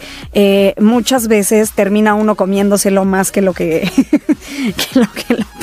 muchas 0.79 1.29
veces 1.29 1.72
termina 1.72 2.14
uno 2.14 2.35
comiéndoselo 2.35 3.05
más 3.05 3.33
que 3.33 3.42
lo 3.42 3.53
que, 3.53 3.90
lo 4.94 5.07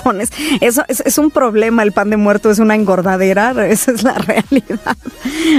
pones. 0.04 0.30
Eso 0.60 0.84
es, 0.88 1.02
es 1.02 1.18
un 1.18 1.32
problema, 1.32 1.84
el 1.84 1.92
pan 1.92 2.10
de 2.10 2.18
muerto 2.18 2.52
es 2.52 2.60
una 2.60 2.76
engordadera, 2.76 3.54
esa 3.68 3.92
es 3.92 4.04
la 4.04 4.14
realidad. 4.14 4.98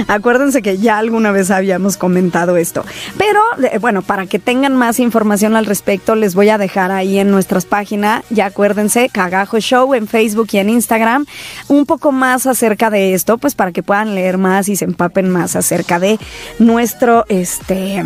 Acuérdense 0.07 0.61
que 0.61 0.77
ya 0.77 0.97
alguna 0.97 1.31
vez 1.31 1.49
habíamos 1.49 1.97
comentado 1.97 2.54
esto. 2.57 2.83
Pero 3.17 3.39
bueno, 3.79 4.01
para 4.01 4.25
que 4.25 4.39
tengan 4.39 4.75
más 4.75 4.99
información 4.99 5.55
al 5.55 5.65
respecto, 5.65 6.15
les 6.15 6.35
voy 6.35 6.49
a 6.49 6.57
dejar 6.57 6.91
ahí 6.91 7.19
en 7.19 7.31
nuestras 7.31 7.65
páginas, 7.65 8.23
ya 8.29 8.47
acuérdense, 8.47 9.09
Cagajo 9.09 9.59
Show 9.59 9.93
en 9.93 10.07
Facebook 10.07 10.47
y 10.51 10.57
en 10.57 10.69
Instagram, 10.69 11.25
un 11.67 11.85
poco 11.85 12.11
más 12.11 12.45
acerca 12.47 12.89
de 12.89 13.13
esto, 13.13 13.37
pues 13.37 13.55
para 13.55 13.71
que 13.71 13.83
puedan 13.83 14.15
leer 14.15 14.37
más 14.37 14.69
y 14.69 14.75
se 14.75 14.85
empapen 14.85 15.29
más 15.29 15.55
acerca 15.55 15.99
de 15.99 16.19
nuestro, 16.59 17.25
este 17.29 18.03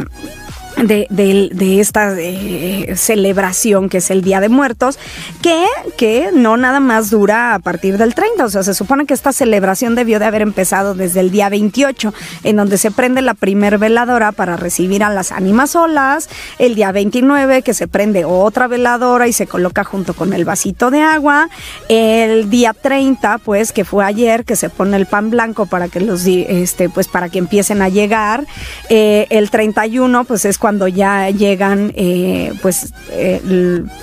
de, 0.83 1.07
de, 1.09 1.79
esta 1.79 2.13
eh, 2.19 2.93
celebración 2.95 3.89
que 3.89 3.97
es 3.97 4.09
el 4.11 4.21
Día 4.21 4.39
de 4.39 4.49
Muertos, 4.49 4.97
que, 5.41 5.65
que 5.97 6.29
no 6.33 6.57
nada 6.57 6.79
más 6.79 7.09
dura 7.09 7.53
a 7.53 7.59
partir 7.59 7.97
del 7.97 8.15
30, 8.15 8.45
o 8.45 8.49
sea, 8.49 8.63
se 8.63 8.73
supone 8.73 9.05
que 9.05 9.13
esta 9.13 9.33
celebración 9.33 9.95
debió 9.95 10.19
de 10.19 10.25
haber 10.25 10.41
empezado 10.41 10.95
desde 10.95 11.19
el 11.19 11.31
día 11.31 11.49
28, 11.49 12.13
en 12.43 12.55
donde 12.55 12.77
se 12.77 12.91
prende 12.91 13.21
la 13.21 13.33
primer 13.33 13.77
veladora 13.77 14.31
para 14.31 14.55
recibir 14.55 15.03
a 15.03 15.09
las 15.09 15.31
ánimas 15.31 15.71
solas, 15.71 16.29
el 16.57 16.75
día 16.75 16.91
29 16.91 17.61
que 17.61 17.73
se 17.73 17.87
prende 17.87 18.25
otra 18.25 18.67
veladora 18.67 19.27
y 19.27 19.33
se 19.33 19.47
coloca 19.47 19.83
junto 19.83 20.13
con 20.13 20.33
el 20.33 20.45
vasito 20.45 20.91
de 20.91 21.01
agua, 21.01 21.49
el 21.89 22.49
día 22.49 22.73
30, 22.73 23.39
pues 23.39 23.71
que 23.71 23.85
fue 23.85 24.05
ayer, 24.05 24.45
que 24.45 24.55
se 24.55 24.69
pone 24.69 24.97
el 24.97 25.05
pan 25.05 25.29
blanco 25.29 25.65
para 25.65 25.87
que 25.87 25.99
los, 25.99 26.25
este, 26.25 26.89
pues 26.89 27.07
para 27.07 27.29
que 27.29 27.39
empiecen 27.39 27.81
a 27.81 27.89
llegar, 27.89 28.45
eh, 28.89 29.27
el 29.29 29.49
31, 29.49 30.23
pues 30.23 30.45
es 30.45 30.57
cuando 30.57 30.68
ya 30.87 31.29
llegan, 31.29 31.91
eh, 31.95 32.53
pues, 32.61 32.93
eh, 33.11 33.41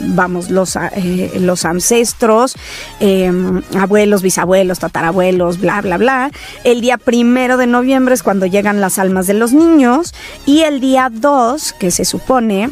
vamos, 0.00 0.50
los, 0.50 0.76
eh, 0.76 1.32
los 1.40 1.64
ancestros, 1.64 2.56
abuelos, 3.78 4.22
bisabuelos, 4.22 4.78
tatarabuelos, 4.78 5.60
bla, 5.60 5.80
bla, 5.80 5.98
bla. 5.98 6.30
El 6.64 6.80
día 6.80 6.98
primero 6.98 7.56
de 7.56 7.66
noviembre 7.66 8.14
es 8.14 8.22
cuando 8.22 8.46
llegan 8.46 8.80
las 8.80 8.98
almas 8.98 9.26
de 9.26 9.34
los 9.34 9.52
niños 9.52 10.14
y 10.44 10.62
el 10.62 10.80
día 10.80 11.10
2, 11.12 11.74
que 11.74 11.90
se 11.90 12.04
supone 12.04 12.70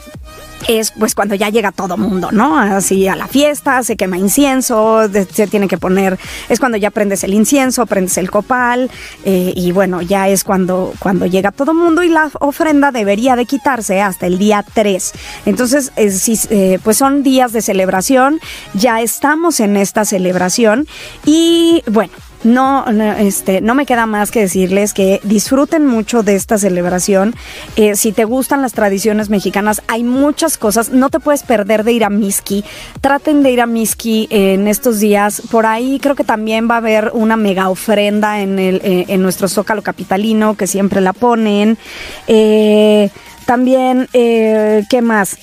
es 0.68 0.92
pues 0.92 1.14
cuando 1.14 1.34
ya 1.34 1.48
llega 1.48 1.72
todo 1.72 1.96
mundo, 1.96 2.30
¿no? 2.32 2.58
Así 2.58 3.08
a 3.08 3.16
la 3.16 3.26
fiesta, 3.26 3.82
se 3.82 3.96
quema 3.96 4.18
incienso, 4.18 5.08
se 5.08 5.46
tiene 5.46 5.68
que 5.68 5.78
poner, 5.78 6.18
es 6.48 6.58
cuando 6.58 6.78
ya 6.78 6.90
prendes 6.90 7.24
el 7.24 7.34
incienso, 7.34 7.86
prendes 7.86 8.16
el 8.18 8.30
copal 8.30 8.90
eh, 9.24 9.52
y 9.54 9.72
bueno, 9.72 10.02
ya 10.02 10.28
es 10.28 10.44
cuando, 10.44 10.92
cuando 10.98 11.26
llega 11.26 11.52
todo 11.52 11.74
mundo 11.74 12.02
y 12.02 12.08
la 12.08 12.30
ofrenda 12.40 12.92
debería 12.92 13.36
de 13.36 13.46
quitarse 13.46 14.00
hasta 14.00 14.26
el 14.26 14.38
día 14.38 14.64
3. 14.74 15.12
Entonces, 15.46 15.92
eh, 15.96 16.12
eh, 16.50 16.78
pues 16.82 16.96
son 16.96 17.22
días 17.22 17.52
de 17.52 17.62
celebración, 17.62 18.40
ya 18.74 19.00
estamos 19.00 19.60
en 19.60 19.76
esta 19.76 20.04
celebración 20.04 20.86
y 21.24 21.82
bueno, 21.90 22.12
no, 22.44 22.84
este, 23.18 23.60
no 23.60 23.74
me 23.74 23.86
queda 23.86 24.06
más 24.06 24.30
que 24.30 24.40
decirles 24.40 24.94
que 24.94 25.20
disfruten 25.24 25.86
mucho 25.86 26.22
de 26.22 26.34
esta 26.34 26.58
celebración. 26.58 27.34
Eh, 27.76 27.96
si 27.96 28.12
te 28.12 28.24
gustan 28.24 28.62
las 28.62 28.72
tradiciones 28.72 29.30
mexicanas, 29.30 29.82
hay 29.88 30.04
muchas 30.04 30.58
cosas. 30.58 30.90
No 30.90 31.10
te 31.10 31.20
puedes 31.20 31.42
perder 31.42 31.84
de 31.84 31.92
ir 31.92 32.04
a 32.04 32.10
Miski. 32.10 32.64
Traten 33.00 33.42
de 33.42 33.50
ir 33.50 33.60
a 33.60 33.66
Miski 33.66 34.28
en 34.30 34.68
estos 34.68 35.00
días. 35.00 35.42
Por 35.50 35.66
ahí 35.66 35.98
creo 36.00 36.14
que 36.14 36.24
también 36.24 36.68
va 36.70 36.74
a 36.74 36.78
haber 36.78 37.10
una 37.14 37.36
mega 37.36 37.68
ofrenda 37.68 38.40
en, 38.40 38.58
el, 38.58 38.76
eh, 38.84 39.06
en 39.08 39.22
nuestro 39.22 39.48
Zócalo 39.48 39.82
Capitalino, 39.82 40.54
que 40.56 40.66
siempre 40.66 41.00
la 41.00 41.12
ponen. 41.12 41.78
Eh, 42.26 43.10
también, 43.46 44.08
¿qué 44.12 45.00
más? 45.02 45.36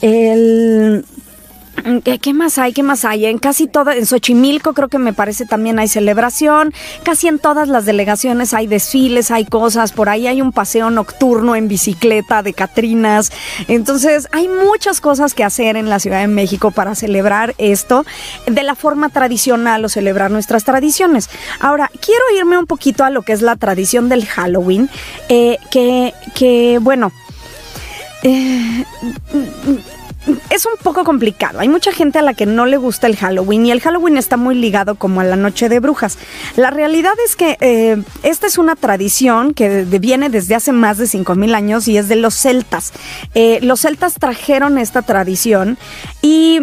El 0.00 1.04
¿Qué, 2.04 2.18
¿Qué, 2.18 2.34
más 2.34 2.58
hay? 2.58 2.72
¿Qué 2.72 2.82
más 2.82 3.04
hay? 3.04 3.26
En 3.26 3.38
casi 3.38 3.66
todas, 3.66 3.96
en 3.96 4.06
Xochimilco 4.06 4.72
creo 4.72 4.88
que 4.88 4.98
me 4.98 5.12
parece 5.12 5.46
también 5.46 5.78
hay 5.78 5.88
celebración, 5.88 6.72
casi 7.04 7.28
en 7.28 7.38
todas 7.38 7.68
las 7.68 7.84
delegaciones 7.84 8.54
hay 8.54 8.66
desfiles, 8.66 9.30
hay 9.30 9.44
cosas, 9.44 9.92
por 9.92 10.08
ahí 10.08 10.26
hay 10.26 10.40
un 10.40 10.52
paseo 10.52 10.90
nocturno 10.90 11.54
en 11.54 11.68
bicicleta 11.68 12.42
de 12.42 12.54
Catrinas, 12.54 13.30
entonces 13.68 14.28
hay 14.32 14.48
muchas 14.48 15.00
cosas 15.00 15.34
que 15.34 15.44
hacer 15.44 15.76
en 15.76 15.88
la 15.88 15.98
Ciudad 16.00 16.20
de 16.20 16.28
México 16.28 16.70
para 16.70 16.94
celebrar 16.94 17.54
esto 17.58 18.04
de 18.46 18.62
la 18.62 18.74
forma 18.74 19.08
tradicional 19.10 19.84
o 19.84 19.88
celebrar 19.88 20.30
nuestras 20.30 20.64
tradiciones. 20.64 21.28
Ahora, 21.60 21.90
quiero 22.00 22.22
irme 22.36 22.58
un 22.58 22.66
poquito 22.66 23.04
a 23.04 23.10
lo 23.10 23.22
que 23.22 23.32
es 23.32 23.42
la 23.42 23.56
tradición 23.56 24.08
del 24.08 24.26
Halloween, 24.26 24.88
eh, 25.28 25.58
que, 25.70 26.14
que, 26.34 26.78
bueno, 26.80 27.12
eh, 28.22 28.84
es 30.50 30.66
un 30.66 30.72
poco 30.82 31.04
complicado. 31.04 31.60
Hay 31.60 31.68
mucha 31.68 31.92
gente 31.92 32.18
a 32.18 32.22
la 32.22 32.34
que 32.34 32.46
no 32.46 32.66
le 32.66 32.76
gusta 32.76 33.06
el 33.06 33.16
Halloween 33.16 33.66
y 33.66 33.70
el 33.70 33.80
Halloween 33.80 34.16
está 34.16 34.36
muy 34.36 34.54
ligado 34.54 34.96
como 34.96 35.20
a 35.20 35.24
la 35.24 35.36
noche 35.36 35.68
de 35.68 35.80
brujas. 35.80 36.18
La 36.56 36.70
realidad 36.70 37.14
es 37.24 37.36
que 37.36 37.56
eh, 37.60 38.02
esta 38.22 38.46
es 38.46 38.58
una 38.58 38.76
tradición 38.76 39.54
que 39.54 39.84
viene 39.84 40.28
desde 40.28 40.54
hace 40.54 40.72
más 40.72 40.98
de 40.98 41.04
5.000 41.04 41.54
años 41.54 41.88
y 41.88 41.96
es 41.96 42.08
de 42.08 42.16
los 42.16 42.34
celtas. 42.34 42.92
Eh, 43.34 43.58
los 43.62 43.80
celtas 43.80 44.14
trajeron 44.14 44.78
esta 44.78 45.02
tradición 45.02 45.78
y 46.22 46.60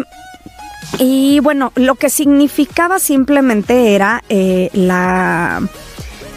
y 0.98 1.40
bueno, 1.40 1.72
lo 1.74 1.96
que 1.96 2.08
significaba 2.08 2.98
simplemente 2.98 3.94
era 3.94 4.22
eh, 4.28 4.70
la 4.74 5.62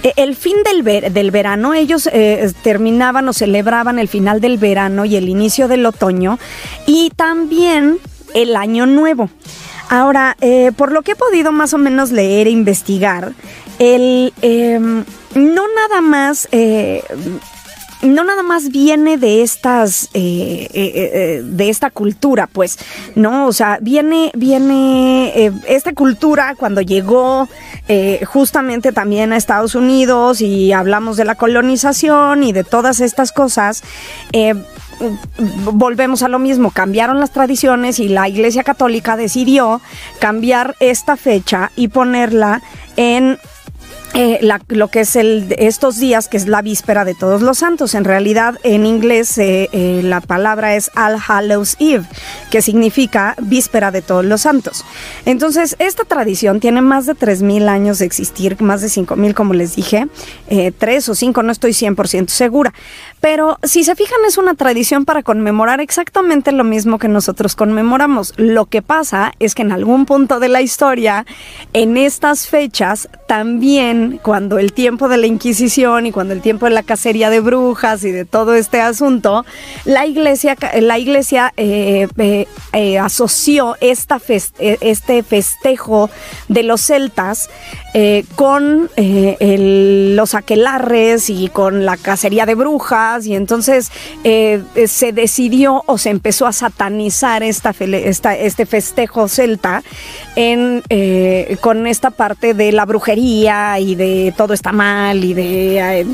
el 0.04 0.36
fin 0.36 0.58
del, 0.64 0.84
ver, 0.84 1.12
del 1.12 1.32
verano, 1.32 1.74
ellos 1.74 2.10
eh, 2.12 2.52
terminaban 2.64 3.28
o 3.28 3.34
celebraban 3.34 4.00
el 4.00 4.08
final 4.08 4.42
del 4.42 4.58
verano 4.58 5.06
y 5.06 5.16
el 5.16 5.30
inicio 5.30 5.68
del 5.68 5.86
otoño 5.86 6.40
y 6.86 7.12
también 7.16 8.00
el 8.34 8.56
año 8.56 8.86
nuevo. 8.86 9.30
Ahora, 9.90 10.36
eh, 10.42 10.72
por 10.76 10.92
lo 10.92 11.02
que 11.02 11.14
he 11.14 11.16
podido 11.16 11.52
más 11.52 11.74
o 11.74 11.78
menos 11.78 12.12
leer 12.12 12.48
e 12.48 12.52
investigar, 12.52 13.34
el, 13.80 14.34
eh, 14.42 14.80
no 14.80 15.64
nada 15.76 16.02
más... 16.02 16.48
no 18.02 18.24
nada 18.24 18.44
más 18.44 18.70
viene 18.70 19.18
de 19.18 19.42
estas, 19.42 20.10
eh, 20.14 20.68
eh, 20.74 21.42
de 21.44 21.70
esta 21.70 21.90
cultura, 21.90 22.48
pues, 22.48 22.78
¿no? 23.16 23.48
O 23.48 23.54
sea, 23.54 23.80
viene, 23.82 24.32
viene 24.36 25.52
esta 25.68 25.94
cultura 25.94 26.56
cuando 26.56 26.82
llegó 26.82 27.48
justamente 28.26 28.92
también 28.92 29.32
a 29.32 29.38
Estados 29.38 29.76
Unidos 29.76 30.42
y 30.42 30.74
hablamos 30.74 31.18
de 31.18 31.26
la 31.26 31.36
colonización 31.36 32.44
y 32.44 32.52
de 32.52 32.64
todas 32.64 33.00
estas 33.00 33.32
cosas 33.32 33.84
volvemos 35.74 36.24
a 36.24 36.28
lo 36.28 36.40
mismo, 36.40 36.71
cambiaron 36.71 37.19
las 37.19 37.32
tradiciones 37.32 38.00
y 38.00 38.10
la 38.10 38.28
Iglesia 38.28 38.63
Católica 38.63 39.17
decidió 39.17 39.82
cambiar 40.19 40.76
esta 40.80 41.15
fecha 41.17 41.71
y 41.76 41.90
ponerla 41.90 42.62
en 42.96 43.38
eh, 44.14 44.40
lo 44.70 44.88
que 44.88 45.02
es 45.02 45.16
el, 45.16 45.54
estos 45.58 46.00
días, 46.00 46.28
que 46.28 46.38
es 46.38 46.48
la 46.48 46.62
víspera 46.62 47.06
de 47.06 47.14
todos 47.14 47.42
los 47.42 47.60
santos. 47.60 47.94
En 47.94 48.04
realidad, 48.04 48.58
en 48.64 48.86
inglés, 48.86 49.38
eh, 49.38 49.70
eh, 49.72 50.02
la 50.04 50.22
palabra 50.22 50.76
es 50.76 50.90
All 50.96 51.18
Hallows 51.28 51.76
Eve, 51.80 52.06
que 52.50 52.62
significa 52.62 53.36
víspera 53.42 53.92
de 53.92 54.02
todos 54.02 54.26
los 54.26 54.42
santos. 54.42 54.86
Entonces, 55.26 55.76
esta 55.80 56.04
tradición 56.04 56.60
tiene 56.60 56.82
más 56.82 57.06
de 57.06 57.16
3.000 57.16 57.68
años 57.68 58.00
de 58.00 58.06
existir, 58.06 58.62
más 58.62 58.82
de 58.82 58.88
5.000, 58.88 59.34
como 59.34 59.54
les 59.54 59.76
dije, 59.76 60.08
tres 60.78 61.10
o 61.10 61.16
cinco, 61.16 61.44
no 61.44 61.52
estoy 61.52 61.72
100% 61.72 62.30
segura. 62.30 62.74
Pero 63.20 63.58
si 63.64 63.84
se 63.84 63.96
fijan, 63.96 64.20
es 64.28 64.38
una 64.38 64.54
tradición 64.54 65.06
para 65.06 65.24
conmemorar 65.24 65.82
exactamente 65.82 66.52
lo 66.52 66.64
mismo 66.64 67.00
que 67.00 67.08
nosotros 67.08 67.56
conmemoramos. 67.56 68.34
Lo 68.38 68.68
que 68.68 68.82
pasa 68.82 69.34
es 69.40 69.56
que 69.56 69.64
en 69.64 69.72
algún 69.72 70.06
punto 70.06 70.40
de 70.40 70.50
la 70.50 70.62
historia, 70.62 71.26
en 71.74 71.98
estas 71.98 72.48
fechas, 72.48 73.10
también 73.28 73.96
cuando 74.21 74.60
el 74.60 74.73
tiempo 74.73 75.10
de 75.10 75.17
la 75.17 75.27
Inquisición 75.27 76.06
y 76.06 76.12
cuando 76.12 76.33
el 76.33 76.41
tiempo 76.41 76.65
de 76.65 76.71
la 76.71 76.83
cacería 76.83 77.29
de 77.29 77.39
brujas 77.39 78.04
y 78.04 78.12
de 78.12 78.25
todo 78.25 78.56
este 78.56 78.81
asunto, 78.81 79.45
la 79.85 80.06
iglesia, 80.06 80.56
la 80.79 80.98
iglesia 81.00 81.54
eh, 81.58 82.08
eh, 82.17 82.48
eh, 82.73 83.00
asoció 83.00 83.75
esta 83.81 84.19
este 84.60 85.23
festejo 85.23 86.10
de 86.48 86.63
los 86.63 86.81
celtas 86.81 87.50
con 88.35 88.89
los 88.98 90.35
aquelarres 90.35 91.29
y 91.29 91.50
con 91.50 91.85
la 91.85 91.98
cacería 91.98 92.45
de 92.45 92.54
brujas 92.54 93.25
y 93.25 93.35
entonces 93.35 93.91
se 94.23 95.12
decidió 95.13 95.83
o 95.87 95.98
se 95.98 96.12
empezó 96.12 96.45
a 96.45 96.52
satanizar 96.52 97.41
esta, 97.41 97.71
este 97.71 98.65
festejo 98.65 99.27
celta 99.27 99.81
en, 100.35 100.83
con 101.62 101.87
esta 101.87 102.12
parte 102.12 102.54
de 102.54 102.71
la 102.71 102.85
brujería 102.85 103.79
de 103.96 104.33
todo 104.35 104.54
está 104.54 104.71
mal 104.71 105.23
y 105.23 105.33
de 105.33 105.79
eh, 105.79 106.06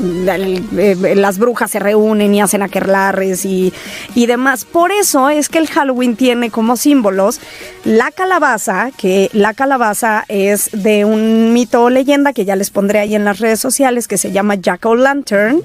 eh, 0.76 1.14
las 1.16 1.38
brujas 1.38 1.70
se 1.70 1.78
reúnen 1.78 2.34
y 2.34 2.40
hacen 2.40 2.62
aquelarres 2.62 3.44
y, 3.44 3.72
y 4.14 4.26
demás. 4.26 4.64
Por 4.64 4.92
eso 4.92 5.28
es 5.30 5.48
que 5.48 5.58
el 5.58 5.68
Halloween 5.68 6.16
tiene 6.16 6.50
como 6.50 6.76
símbolos 6.76 7.40
la 7.84 8.10
calabaza, 8.10 8.90
que 8.96 9.28
la 9.34 9.52
calabaza 9.52 10.24
es 10.28 10.70
de 10.72 11.04
un 11.04 11.52
mito 11.52 11.82
o 11.82 11.90
leyenda 11.90 12.32
que 12.32 12.46
ya 12.46 12.56
les 12.56 12.70
pondré 12.70 12.98
ahí 13.00 13.14
en 13.14 13.26
las 13.26 13.40
redes 13.40 13.60
sociales 13.60 14.08
que 14.08 14.16
se 14.16 14.32
llama 14.32 14.54
Jack 14.54 14.86
O' 14.86 14.94
Lantern, 14.94 15.60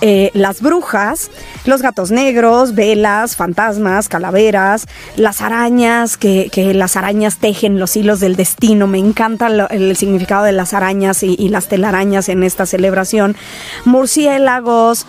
eh, 0.00 0.30
las 0.34 0.62
brujas, 0.62 1.30
los 1.66 1.80
gatos 1.80 2.10
negros, 2.10 2.74
velas, 2.74 3.36
fantasmas, 3.36 4.08
calaveras, 4.08 4.86
las 5.14 5.42
arañas, 5.42 6.16
que, 6.16 6.50
las 6.74 6.96
arañas 6.96 7.38
tejen 7.38 7.78
los 7.78 7.94
hilos 7.96 8.18
del 8.18 8.34
destino. 8.34 8.88
Me 8.88 8.98
encanta 8.98 9.46
el 9.70 9.96
significado 9.96 10.44
de 10.44 10.52
las 10.52 10.74
arañas 10.74 11.22
y, 11.22 11.36
y 11.38 11.49
las 11.50 11.68
telarañas 11.68 12.28
en 12.28 12.42
esta 12.42 12.66
celebración. 12.66 13.36
Murciélagos, 13.84 15.06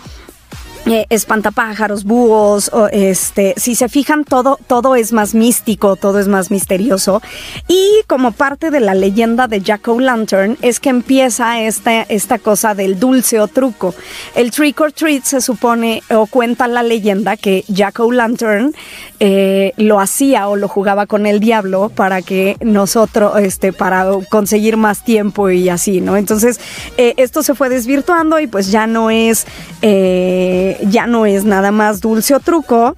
eh, 0.86 1.06
espantapájaros, 1.10 2.02
búhos, 2.02 2.70
este, 2.90 3.54
si 3.56 3.76
se 3.76 3.88
fijan, 3.88 4.24
todo, 4.24 4.58
todo 4.66 4.96
es 4.96 5.12
más 5.12 5.32
místico, 5.32 5.94
todo 5.94 6.18
es 6.18 6.26
más 6.26 6.50
misterioso. 6.50 7.22
Y 7.68 8.02
como 8.08 8.32
parte 8.32 8.70
de 8.72 8.80
la 8.80 8.94
leyenda 8.94 9.46
de 9.46 9.60
Jack 9.60 9.86
O'Lantern 9.86 10.58
es 10.60 10.80
que 10.80 10.88
empieza 10.88 11.60
esta, 11.60 12.02
esta 12.02 12.38
cosa 12.38 12.74
del 12.74 12.98
dulce 12.98 13.38
o 13.40 13.46
truco. 13.46 13.94
El 14.34 14.50
trick 14.50 14.80
or 14.80 14.92
treat 14.92 15.22
se 15.22 15.40
supone 15.40 16.02
o 16.10 16.26
cuenta 16.26 16.66
la 16.66 16.82
leyenda 16.82 17.36
que 17.36 17.64
Jack 17.68 18.00
O'Lantern 18.00 18.74
eh, 19.20 19.74
lo 19.76 20.00
hacía 20.00 20.48
o 20.48 20.56
lo 20.56 20.66
jugaba 20.66 21.06
con 21.06 21.26
el 21.26 21.38
diablo 21.38 21.90
para 21.90 22.22
que 22.22 22.56
nosotros, 22.60 23.38
este, 23.38 23.72
para 23.72 24.06
conseguir 24.28 24.76
más 24.76 25.04
tiempo 25.04 25.48
y 25.48 25.68
así, 25.68 26.00
¿no? 26.00 26.16
Entonces, 26.16 26.58
eh, 26.96 27.14
esto 27.18 27.44
se 27.44 27.54
fue 27.54 27.68
desvirtuando 27.68 28.40
y 28.40 28.48
pues 28.48 28.72
ya 28.72 28.88
no 28.88 29.10
es 29.10 29.46
ya 30.88 31.06
no 31.06 31.26
es 31.26 31.44
nada 31.44 31.70
más 31.70 32.00
dulce 32.00 32.34
o 32.34 32.40
truco. 32.40 32.94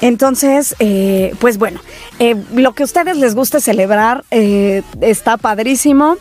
Entonces, 0.00 0.76
eh, 0.78 1.34
pues 1.38 1.58
bueno, 1.58 1.80
eh, 2.18 2.36
lo 2.54 2.74
que 2.74 2.82
a 2.82 2.86
ustedes 2.86 3.16
les 3.16 3.34
guste 3.34 3.60
celebrar 3.60 4.24
eh, 4.30 4.82
está 5.00 5.36
padrísimo. 5.36 6.16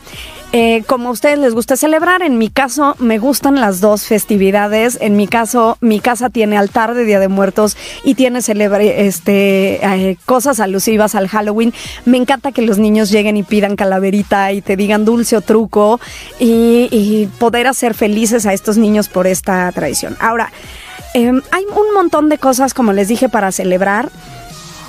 como 0.87 1.09
a 1.09 1.11
ustedes 1.11 1.37
les 1.37 1.53
gusta 1.53 1.75
celebrar, 1.75 2.21
en 2.21 2.37
mi 2.37 2.49
caso 2.49 2.95
me 2.97 3.19
gustan 3.19 3.59
las 3.59 3.81
dos 3.81 4.05
festividades. 4.05 4.97
En 5.01 5.17
mi 5.17 5.27
caso, 5.27 5.77
mi 5.81 5.99
casa 5.99 6.29
tiene 6.29 6.57
altar 6.57 6.93
de 6.93 7.03
Día 7.03 7.19
de 7.19 7.27
Muertos 7.27 7.75
y 8.05 8.15
tiene 8.15 8.39
este, 8.39 10.17
cosas 10.23 10.61
alusivas 10.61 11.13
al 11.13 11.27
Halloween. 11.27 11.73
Me 12.05 12.15
encanta 12.15 12.53
que 12.53 12.61
los 12.61 12.77
niños 12.77 13.11
lleguen 13.11 13.35
y 13.35 13.43
pidan 13.43 13.75
calaverita 13.75 14.53
y 14.53 14.61
te 14.61 14.77
digan 14.77 15.03
dulce 15.03 15.35
o 15.35 15.41
truco 15.41 15.99
y, 16.39 16.87
y 16.89 17.27
poder 17.37 17.67
hacer 17.67 17.93
felices 17.93 18.45
a 18.45 18.53
estos 18.53 18.77
niños 18.77 19.09
por 19.09 19.27
esta 19.27 19.69
tradición. 19.73 20.15
Ahora, 20.21 20.53
Em, 21.15 21.41
hay 21.51 21.63
un 21.63 21.93
montón 21.93 22.27
de 22.27 22.37
cosas, 22.37 22.73
como 22.73 22.91
les 22.91 23.07
dije, 23.07 23.29
para 23.29 23.53
celebrar. 23.53 24.11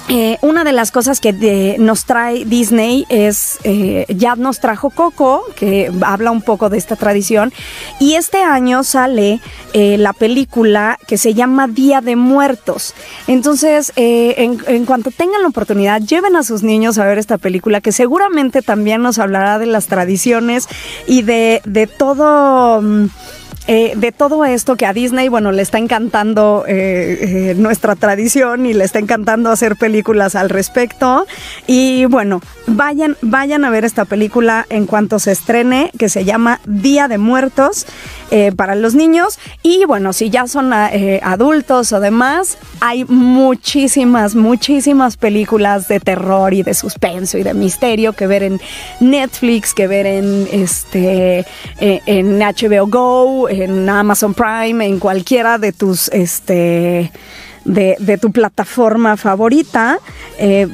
Eh, 0.08 0.38
una 0.40 0.64
de 0.64 0.72
las 0.72 0.90
cosas 0.90 1.20
que 1.20 1.76
nos 1.78 2.04
trae 2.04 2.44
Disney 2.44 3.06
es, 3.08 3.58
eh, 3.62 4.06
ya 4.08 4.34
nos 4.34 4.58
trajo 4.58 4.90
Coco, 4.90 5.44
que 5.54 5.88
habla 6.02 6.32
un 6.32 6.42
poco 6.42 6.68
de 6.68 6.78
esta 6.78 6.96
tradición, 6.96 7.52
y 8.00 8.14
este 8.14 8.42
año 8.42 8.82
sale 8.82 9.40
eh, 9.72 9.98
la 9.98 10.12
película 10.12 10.98
que 11.06 11.16
se 11.16 11.32
llama 11.32 11.68
Día 11.68 12.00
de 12.00 12.16
Muertos. 12.16 12.94
Entonces, 13.28 13.92
en, 13.94 14.58
en, 14.66 14.84
cuanto 14.84 15.12
tengan 15.12 15.42
la 15.42 15.48
oportunidad, 15.48 16.00
lleven 16.00 16.34
a 16.34 16.42
sus 16.42 16.64
niños 16.64 16.98
a 16.98 17.04
ver 17.04 17.18
esta 17.18 17.38
película, 17.38 17.80
que 17.80 17.92
seguramente 17.92 18.62
también 18.62 19.00
nos 19.00 19.20
hablará 19.20 19.60
de 19.60 19.66
las 19.66 19.86
tradiciones 19.86 20.66
y 21.06 21.22
de, 21.22 21.62
de 21.64 21.86
todo... 21.86 22.82
Mm, 22.82 23.10
eh, 23.68 23.94
de 23.96 24.12
todo 24.12 24.44
esto 24.44 24.76
que 24.76 24.86
a 24.86 24.92
Disney, 24.92 25.28
bueno, 25.28 25.50
le 25.50 25.62
está 25.62 25.78
encantando 25.78 26.64
eh, 26.68 27.50
eh, 27.50 27.54
nuestra 27.56 27.96
tradición 27.96 28.64
y 28.64 28.72
le 28.72 28.84
está 28.84 29.00
encantando 29.00 29.50
hacer 29.50 29.74
películas 29.76 30.36
al 30.36 30.50
respecto. 30.50 31.26
Y 31.66 32.04
bueno, 32.04 32.40
vayan, 32.68 33.16
vayan 33.22 33.64
a 33.64 33.70
ver 33.70 33.84
esta 33.84 34.04
película 34.04 34.66
en 34.70 34.86
cuanto 34.86 35.18
se 35.18 35.32
estrene, 35.32 35.90
que 35.98 36.08
se 36.08 36.24
llama 36.24 36.60
Día 36.66 37.08
de 37.08 37.18
Muertos 37.18 37.86
para 38.56 38.74
los 38.74 38.94
niños. 38.94 39.38
Y 39.62 39.84
bueno, 39.84 40.12
si 40.12 40.30
ya 40.30 40.48
son 40.48 40.72
adultos 40.72 41.92
o 41.92 42.00
demás, 42.00 42.58
hay 42.80 43.04
muchísimas, 43.04 44.34
muchísimas 44.34 45.16
películas 45.16 45.86
de 45.86 46.00
terror 46.00 46.52
y 46.52 46.62
de 46.64 46.74
suspenso 46.74 47.38
y 47.38 47.44
de 47.44 47.54
misterio 47.54 48.14
que 48.14 48.26
ver 48.26 48.42
en 48.42 48.60
Netflix, 49.00 49.74
que 49.74 49.86
ver 49.86 50.06
en 50.06 50.48
este 50.50 51.46
en 51.78 52.38
HBO 52.40 52.86
Go, 52.88 53.48
en 53.60 53.88
Amazon 53.88 54.34
Prime, 54.34 54.84
en 54.86 54.98
cualquiera 54.98 55.58
de 55.58 55.72
tus, 55.72 56.08
este, 56.08 57.10
de, 57.64 58.18
tu 58.20 58.32
plataforma 58.32 59.16
favorita. 59.16 59.98
Eh, 60.38 60.68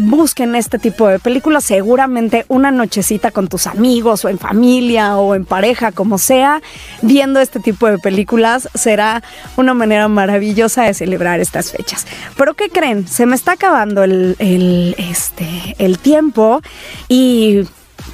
busquen 0.00 0.54
este 0.54 0.78
tipo 0.78 1.06
de 1.06 1.18
películas, 1.18 1.64
seguramente 1.64 2.46
una 2.48 2.70
nochecita 2.70 3.30
con 3.30 3.48
tus 3.48 3.66
amigos 3.66 4.24
o 4.24 4.28
en 4.28 4.38
familia 4.38 5.16
o 5.16 5.34
en 5.34 5.44
pareja, 5.44 5.92
como 5.92 6.18
sea, 6.18 6.62
viendo 7.02 7.40
este 7.40 7.60
tipo 7.60 7.86
de 7.86 7.98
películas 7.98 8.68
será 8.74 9.22
una 9.56 9.74
manera 9.74 10.08
maravillosa 10.08 10.84
de 10.84 10.94
celebrar 10.94 11.40
estas 11.40 11.72
fechas. 11.72 12.06
Pero 12.36 12.54
¿qué 12.54 12.68
creen? 12.70 13.06
Se 13.06 13.26
me 13.26 13.36
está 13.36 13.52
acabando 13.52 14.02
el, 14.02 14.36
el, 14.38 14.94
este, 14.98 15.76
el 15.78 15.98
tiempo 15.98 16.62
y 17.08 17.66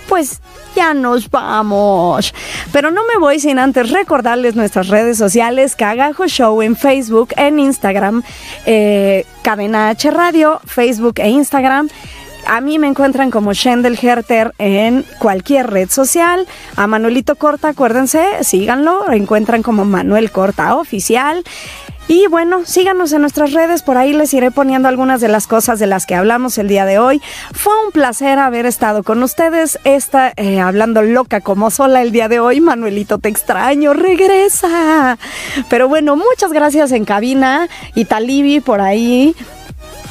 pues 0.08 0.40
ya 0.74 0.94
nos 0.94 1.30
vamos. 1.30 2.34
Pero 2.72 2.90
no 2.90 3.02
me 3.06 3.18
voy 3.18 3.40
sin 3.40 3.58
antes 3.58 3.90
recordarles 3.90 4.54
nuestras 4.54 4.88
redes 4.88 5.18
sociales, 5.18 5.76
Cagajo 5.76 6.26
Show 6.26 6.62
en 6.62 6.76
Facebook, 6.76 7.30
en 7.36 7.58
Instagram, 7.58 8.22
eh, 8.66 9.26
Cadena 9.42 9.88
H 9.90 10.10
Radio, 10.10 10.60
Facebook 10.64 11.14
e 11.18 11.28
Instagram. 11.28 11.88
A 12.46 12.60
mí 12.60 12.78
me 12.78 12.88
encuentran 12.88 13.30
como 13.30 13.52
Shendel 13.52 13.98
Herter 14.00 14.52
en 14.58 15.04
cualquier 15.18 15.70
red 15.70 15.88
social. 15.88 16.46
A 16.76 16.86
Manuelito 16.86 17.36
Corta, 17.36 17.68
acuérdense, 17.68 18.42
síganlo, 18.42 19.10
encuentran 19.12 19.62
como 19.62 19.84
Manuel 19.84 20.32
Corta 20.32 20.74
Oficial. 20.74 21.44
Y 22.08 22.26
bueno, 22.26 22.64
síganos 22.66 23.12
en 23.12 23.22
nuestras 23.22 23.52
redes, 23.52 23.82
por 23.82 23.96
ahí 23.96 24.12
les 24.12 24.34
iré 24.34 24.50
poniendo 24.50 24.88
algunas 24.88 25.20
de 25.20 25.28
las 25.28 25.46
cosas 25.46 25.78
de 25.78 25.86
las 25.86 26.04
que 26.04 26.14
hablamos 26.14 26.58
el 26.58 26.68
día 26.68 26.84
de 26.84 26.98
hoy. 26.98 27.22
Fue 27.52 27.72
un 27.86 27.92
placer 27.92 28.38
haber 28.38 28.66
estado 28.66 29.02
con 29.02 29.22
ustedes, 29.22 29.78
esta, 29.84 30.32
eh, 30.36 30.60
hablando 30.60 31.02
loca 31.02 31.40
como 31.40 31.70
sola 31.70 32.02
el 32.02 32.12
día 32.12 32.28
de 32.28 32.40
hoy. 32.40 32.60
Manuelito, 32.60 33.18
te 33.18 33.28
extraño, 33.28 33.94
regresa. 33.94 35.16
Pero 35.70 35.88
bueno, 35.88 36.16
muchas 36.16 36.52
gracias 36.52 36.92
en 36.92 37.04
cabina 37.04 37.68
y 37.94 38.04
Talibi 38.04 38.60
por 38.60 38.80
ahí. 38.80 39.34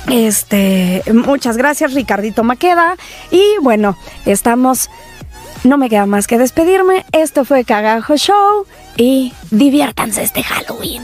Este, 0.10 1.04
muchas 1.14 1.58
gracias 1.58 1.94
Ricardito 1.94 2.44
Maqueda. 2.44 2.96
Y 3.30 3.44
bueno, 3.62 3.98
estamos 4.26 4.90
no 5.64 5.78
me 5.78 5.90
queda 5.90 6.06
más 6.06 6.28
que 6.28 6.38
despedirme. 6.38 7.06
Esto 7.12 7.46
fue 7.46 7.64
Cagajo 7.64 8.18
Show 8.18 8.66
y 8.98 9.34
diviértanse 9.52 10.24
este 10.24 10.42
Halloween. 10.42 11.04